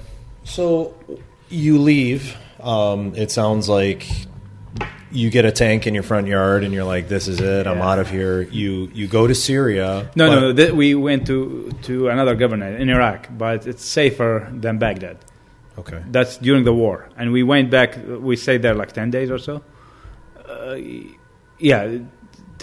[0.47, 0.93] So
[1.49, 2.37] you leave.
[2.61, 4.05] Um, it sounds like
[5.15, 7.65] you get a tank in your front yard and you're like, "This is it.
[7.67, 7.89] I'm Yeah.
[7.89, 10.09] out of here." You you go to Syria.
[10.15, 14.77] No, no, th- we went to, to another governor in Iraq, but it's safer than
[14.77, 15.17] Baghdad.
[15.77, 16.01] Okay.
[16.11, 17.09] That's during the war.
[17.17, 17.97] And we went back,
[18.29, 19.61] we stayed there like 10 days or so.
[20.49, 20.75] Uh,
[21.59, 21.97] yeah,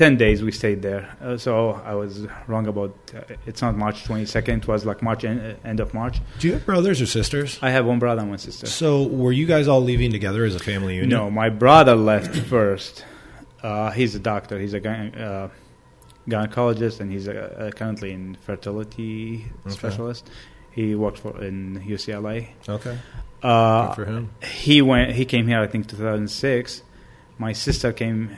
[0.03, 1.05] 10 days we stayed there.
[1.23, 5.23] Uh, so I was wrong about uh, it's not March 22nd, it was like March,
[5.25, 6.17] en- end of March.
[6.41, 7.51] Do you have brothers or sisters?
[7.63, 8.67] I have one brother and one sister.
[8.67, 11.11] So were you guys all leaving together as a family unit?
[11.11, 13.05] No, my brother left first.
[13.63, 14.59] Uh, he's a doctor.
[14.59, 15.49] He's a gyne- uh,
[16.29, 19.75] gynecologist, and he's uh uh currently in fertility Okay.
[19.75, 20.29] specialist.
[20.73, 22.49] He worked for in UCLA.
[22.69, 22.99] Okay.
[23.41, 24.31] Uh, Good for him.
[24.65, 25.13] he went.
[25.13, 26.83] He came here, I think, 2006.
[27.39, 28.37] My sister came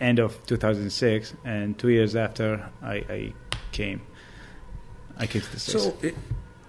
[0.00, 3.32] end of 2006, and two years after I, I
[3.72, 4.00] came,
[5.16, 5.84] I came to the States.
[5.84, 6.14] So, it,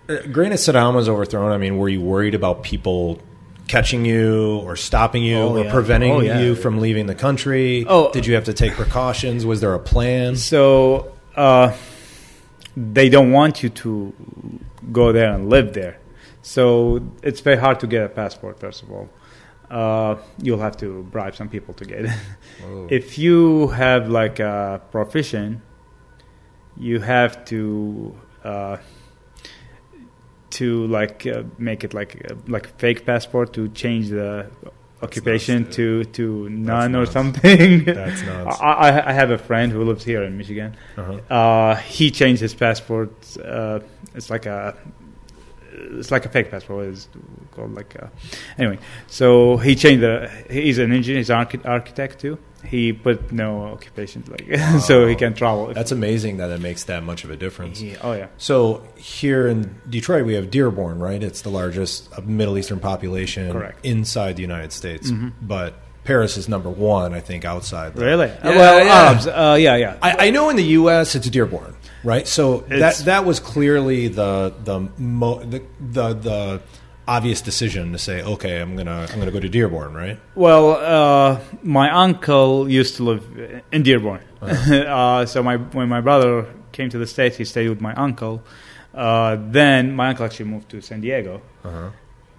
[0.10, 1.52] uh, granted, Saddam was overthrown.
[1.52, 3.22] I mean, were you worried about people
[3.68, 5.72] catching you or stopping you Oh, or yeah.
[5.72, 6.40] preventing Oh, yeah.
[6.42, 7.86] you from leaving the country?
[7.88, 8.12] Oh.
[8.12, 9.46] Did you have to take precautions?
[9.46, 10.36] Was there a plan?
[10.36, 11.76] So uh,
[12.76, 14.14] they don't want you to
[14.92, 16.00] go there and live there.
[16.42, 18.60] So it's very hard to get a passport.
[18.60, 19.08] First of all,
[19.70, 22.12] uh, you'll have to bribe some people to get it.
[22.90, 25.62] if you have like a profession,
[26.78, 28.16] you have to.
[28.44, 28.78] Uh,
[30.52, 34.50] to like uh, make it like uh, like fake passport to change the
[35.02, 37.12] occupation nuts, to to none or nuts.
[37.12, 37.84] something.
[37.86, 38.58] That's nuts.
[38.60, 40.76] I, I I have a friend who lives here in Michigan.
[40.98, 41.34] Uh-huh.
[41.34, 43.12] Uh, he changed his passport.
[43.38, 43.80] Uh,
[44.16, 44.76] it's like a
[46.00, 46.88] it's like a fake passport.
[46.88, 47.08] It's
[47.52, 48.12] called like a,
[48.58, 48.80] anyway.
[49.08, 50.30] So he changed the.
[50.50, 51.18] He's an engineer.
[51.20, 52.38] He's an archi- architect too.
[52.66, 55.74] He put no occupation, like so he can travel.
[55.74, 57.80] That's amazing that it makes that much of a difference.
[57.80, 58.28] He- oh yeah.
[58.38, 61.24] So here in Detroit, we have Dearborn, right?
[61.24, 63.86] It's the largest uh, Middle Eastern population Correct.
[63.86, 65.10] inside the United States.
[65.10, 65.32] Mhm.
[65.42, 65.76] But
[66.10, 67.94] Paris is number one, I think, outside.
[67.94, 68.28] the- Really?
[68.28, 68.94] Yeah, well, yeah.
[69.10, 69.28] Arabs.
[69.28, 69.98] Uh, yeah, yeah.
[70.02, 71.14] I, I know in the U.S.
[71.16, 72.28] it's Dearborn, right?
[72.28, 76.62] So that It's- that was clearly the the mo, the, the the
[77.08, 80.18] obvious decision to say, okay, I'm gonna I'm gonna go to Dearborn, right?
[80.36, 80.66] Well,
[80.98, 83.24] uh, my uncle used to live
[83.72, 84.22] in Dearborn.
[84.42, 88.42] uh so my when my brother came to the states, he stayed with my uncle.
[88.96, 91.34] Uh, then my uncle actually moved to San Diego.
[91.64, 91.90] Uh-huh.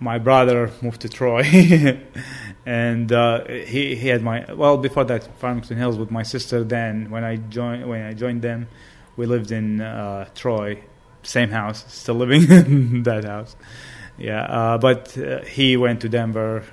[0.02, 1.42] My brother moved to Troy,
[2.66, 6.62] and uh, he he had my well before that Farmington Hills with my sister.
[6.64, 8.68] Then when I joined when I joined them,
[9.16, 10.82] we lived in uh, Troy,
[11.22, 13.56] same house, still living in that house.
[14.18, 16.64] Yeah, uh, but uh, he went to Denver,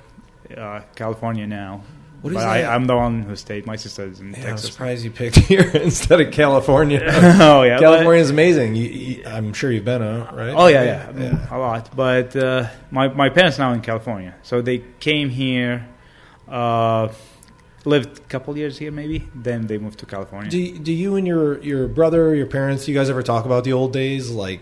[0.54, 1.82] uh, California now.
[2.20, 2.72] What is but I, that?
[2.72, 3.64] I'm the one who stayed.
[3.64, 4.72] My sister is in Yeah, I'm Texas.
[4.72, 7.00] surprised you picked here instead of California.
[7.06, 8.74] oh yeah, California is amazing.
[8.74, 10.50] You, you, I'm sure you've been, uh, right?
[10.56, 11.56] Oh yeah, yeah, yeah.
[11.56, 11.94] a lot.
[11.94, 15.86] But uh, my my parents now in California, so they came here,
[16.48, 17.08] uh,
[17.84, 19.28] lived a couple years here maybe.
[19.34, 20.50] Then they moved to California.
[20.50, 23.72] Do do you and your your brother, your parents, you guys ever talk about the
[23.72, 24.60] old days, like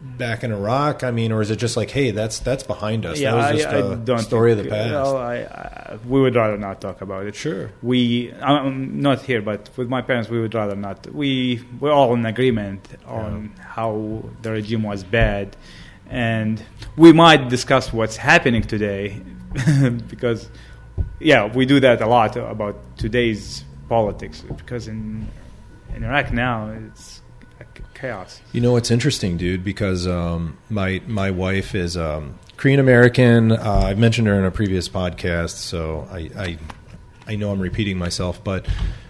[0.00, 1.04] back in Iraq?
[1.04, 3.18] I mean, or is it just like, hey, that's that's behind us?
[3.18, 4.92] yeah, that was I, just I a don't story think, of the uh, past.
[4.92, 7.34] Well, I, I, we would rather not talk about it.
[7.34, 7.70] Sure.
[7.82, 11.06] We, I'm not here, but with my parents, we would rather not.
[11.12, 15.56] We we're all in agreement on how the regime was bad,
[16.08, 16.62] and
[16.96, 19.20] we might discuss what's happening today,
[20.08, 20.48] because
[21.20, 24.42] yeah, we do that a lot about today's politics.
[24.42, 25.28] Because in
[25.94, 27.15] in Iraq now, it's
[27.96, 28.40] chaos.
[28.52, 29.64] You know what's interesting, dude?
[29.64, 33.52] Because um, my my wife is um, Korean American.
[33.52, 36.58] Uh, I've mentioned her in a previous podcast, so I, I
[37.26, 38.42] I know I'm repeating myself.
[38.44, 38.66] But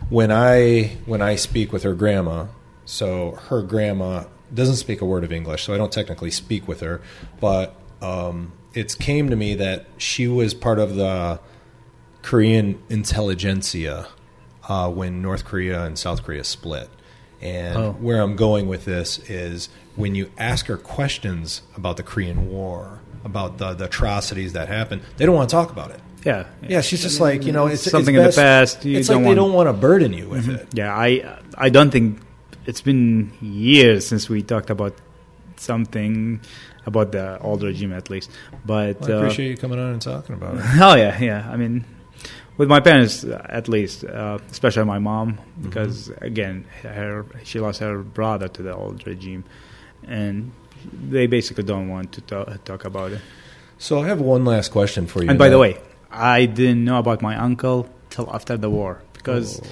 [0.08, 2.46] when I when I speak with her grandma,
[2.84, 4.24] so her grandma
[4.54, 7.02] doesn't speak a word of English, so I don't technically speak with her.
[7.40, 11.40] But um, it's came to me that she was part of the
[12.22, 14.08] Korean intelligentsia
[14.68, 16.88] uh, when North Korea and South Korea split.
[17.46, 17.92] And Oh.
[18.00, 23.00] where I'm going with this is when you ask her questions about the Korean War,
[23.24, 26.00] about the, the atrocities that happened, they don't want to talk about it.
[26.24, 28.84] Yeah, Yeah, she's just like you know, it's something it's in the past.
[28.84, 30.66] You it's like they don't want to burden you with it.
[30.72, 32.18] Yeah, I I don't think
[32.66, 34.94] it's been years since we talked about
[35.56, 36.40] something
[36.84, 38.30] about the old regime at least.
[38.64, 40.62] But Well, I uh, appreciate you coming on and talking about it.
[40.80, 41.48] oh yeah, yeah.
[41.48, 41.84] I mean,
[42.56, 45.62] with my parents at least, uh, especially my mom, Mm-hmm.
[45.68, 49.44] because again, her she lost her brother to the old regime,
[50.06, 50.52] and
[51.10, 53.20] they basically don't want to talk, talk about it.
[53.78, 55.28] So I have one last question for you.
[55.30, 55.78] And by the way,
[56.10, 59.66] I didn't know about my uncle till after the war because Oh.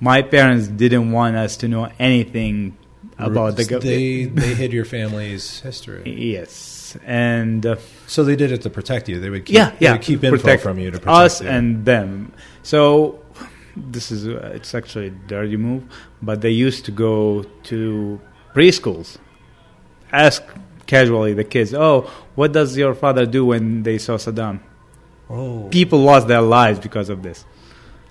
[0.00, 2.76] my parents didn't want us to know anything
[3.18, 3.82] about the government.
[3.84, 6.02] they they hid your family's history.
[6.06, 9.20] yes, and uh, So they did it to protect you.
[9.20, 11.48] They would keep, yeah, yeah, keep info from you to protect us you.
[11.48, 12.32] and them.
[12.62, 13.20] So
[13.76, 15.84] this is uh, it's actually a dirty move,
[16.20, 18.20] but they used to go to
[18.54, 19.18] preschools,
[20.12, 20.42] ask
[20.86, 24.60] casually the kids, "Oh, what does your father do when they saw Saddam?"
[25.30, 27.44] oh, People lost their lives because of this.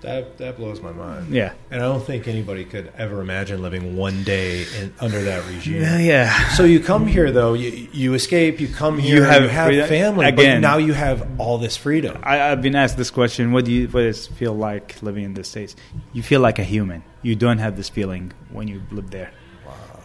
[0.02, 1.28] That that blows my mind.
[1.32, 5.46] Yeah, And I don't think anybody could ever imagine living one day in, under that
[5.48, 5.80] regime.
[5.82, 6.48] yeah, yeah.
[6.50, 9.88] So you come here though, you, you escape, you come here, You you have have,
[9.88, 10.60] family, again.
[10.60, 12.18] but now you have all this freedom.
[12.22, 15.24] I, I've been asked this question: What do you what does it feel like living
[15.24, 15.74] in the states?
[16.12, 17.02] You feel like a human.
[17.22, 19.30] You don't have this feeling when you live there.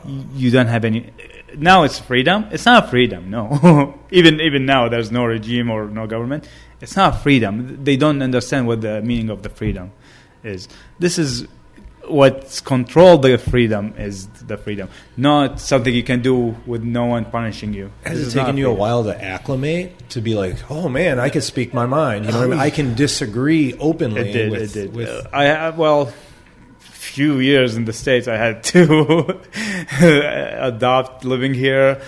[0.06, 1.10] You, you don't have any.
[1.58, 2.46] Now it's freedom.
[2.52, 3.30] It's not freedom.
[3.32, 6.48] No, even even now there's no regime or no government.
[6.82, 7.84] It's not freedom.
[7.84, 9.92] They don't understand what the meaning of the freedom
[10.44, 10.68] is.
[11.00, 11.48] This is
[12.08, 17.26] what's controlled the freedom is the freedom, not something you can do with no one
[17.26, 17.92] punishing you.
[18.04, 21.30] Has This it taken you a while to acclimate to be like, oh man, I
[21.30, 22.26] can speak my mind?
[22.26, 22.60] You know, what I, mean?
[22.60, 24.30] I can disagree openly.
[24.30, 24.52] It did.
[24.52, 24.94] with, it did.
[24.94, 26.14] With, Uh, I have well,
[26.80, 28.28] few years in the states.
[28.28, 29.42] I had to
[30.62, 32.02] adopt living here.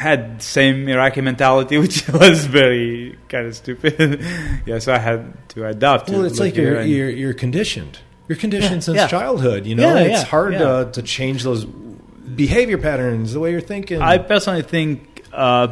[0.00, 3.94] Had same Iraqi mentality, which was very kind of stupid.
[4.66, 5.20] yeah, so I had
[5.50, 6.06] to adopt.
[6.06, 7.98] to well, it's like you're, you're you're conditioned.
[8.26, 9.08] You're conditioned Yeah, since yeah.
[9.08, 9.66] childhood.
[9.66, 11.64] You know, Yeah, it's hard to to change those
[12.44, 14.00] behavior patterns, the way you're thinking.
[14.00, 15.68] I personally think uh,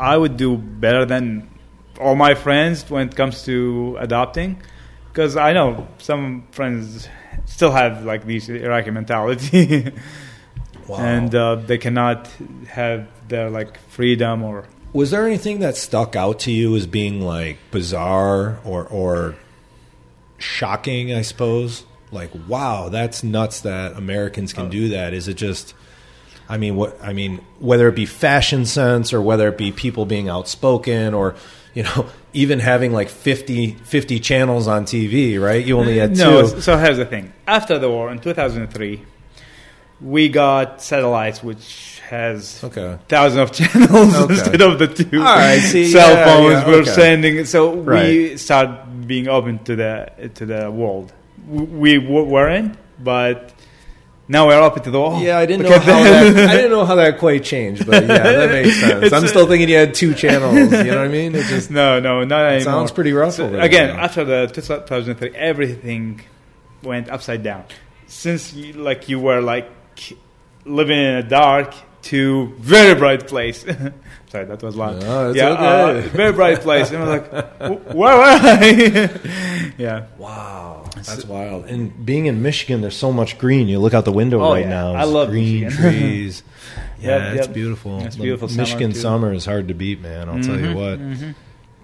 [0.00, 1.48] I would do better than
[2.00, 4.50] all my friends when it comes to adopting,
[5.12, 7.08] because I know some friends
[7.44, 9.92] still have like these Iraqi mentality.
[10.88, 10.98] Wow.
[10.98, 12.28] and uh, they cannot
[12.68, 14.64] have their like freedom or
[14.94, 19.36] Was there anything that stuck out to you as being like bizarre or or
[20.38, 21.12] shocking?
[21.12, 21.84] I suppose.
[22.10, 25.12] Like, wow, that's nuts that Americans can do that.
[25.12, 25.74] Is it just?
[26.48, 30.06] I mean, what I mean, whether it be fashion sense or whether it be people
[30.06, 31.34] being outspoken or
[31.74, 35.62] you know even having like 50, 50 channels on TV, right?
[35.64, 36.62] You only had no two.
[36.62, 39.02] so here's the thing after the war in 2003
[40.00, 42.98] we got satellites which has Okay.
[43.08, 44.34] thousands of channels Okay.
[44.34, 46.90] instead of the two right, see, cell yeah, phones yeah, we're okay.
[46.90, 48.70] sending so we start
[49.06, 51.12] being open to the to the world
[51.48, 53.52] we weren't but
[54.30, 56.34] now we're open to the world Yeah, I didn't Look know how that.
[56.34, 59.04] that, I didn't know how that quite changed, but yeah, that makes sense.
[59.04, 60.54] It's I'm still thinking you had two channels.
[60.70, 61.34] You know what I mean?
[61.34, 66.20] It just no no not anymore sounds pretty rough So, again, after the 2003, everything
[66.82, 67.64] went upside down.
[68.06, 69.70] Since you, like you were like
[70.64, 73.64] living in a dark to very bright place.
[74.30, 75.00] Sorry, that was loud.
[75.00, 75.98] No, it's yeah, okay.
[76.06, 76.90] uh, very bright place.
[76.90, 79.72] And I was like, "Wh- where were I?
[79.78, 80.06] yeah.
[80.18, 81.64] Wow, that's wild.
[81.66, 83.68] And being in Michigan, there's so much green.
[83.68, 84.68] You look out the window Oh, right yeah.
[84.68, 84.92] now.
[84.94, 85.90] I love green Michigan.
[85.92, 86.42] trees.
[87.00, 87.54] Yeah, Yep, it's yep.
[87.54, 88.00] beautiful.
[88.04, 88.98] It's beautiful summer, Michigan too.
[88.98, 90.28] summer is hard to beat, man.
[90.28, 90.98] I'll tell you Mhm, what.
[90.98, 91.34] mhm.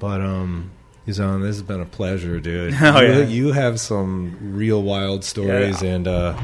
[0.01, 0.73] But um,
[1.07, 2.75] Yazan, this has been a pleasure, dude.
[2.83, 3.19] Oh, you, yeah.
[3.25, 5.89] you have some real wild stories, Yeah.
[5.91, 6.37] and uh,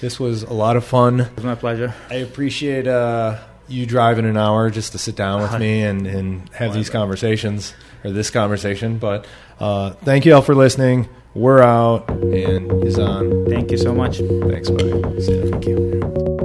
[0.00, 1.20] this was a lot of fun.
[1.20, 1.94] It was my pleasure.
[2.10, 3.38] I appreciate uh,
[3.68, 7.74] you driving an hour just to sit down with me and, and have these conversations
[8.04, 8.98] or this conversation.
[8.98, 9.26] But
[9.58, 11.08] uh, thank you all for listening.
[11.34, 13.50] We're out, and Yazan.
[13.50, 14.18] Thank you so much.
[14.18, 15.02] thanks, buddy.
[15.20, 16.35] Thank you.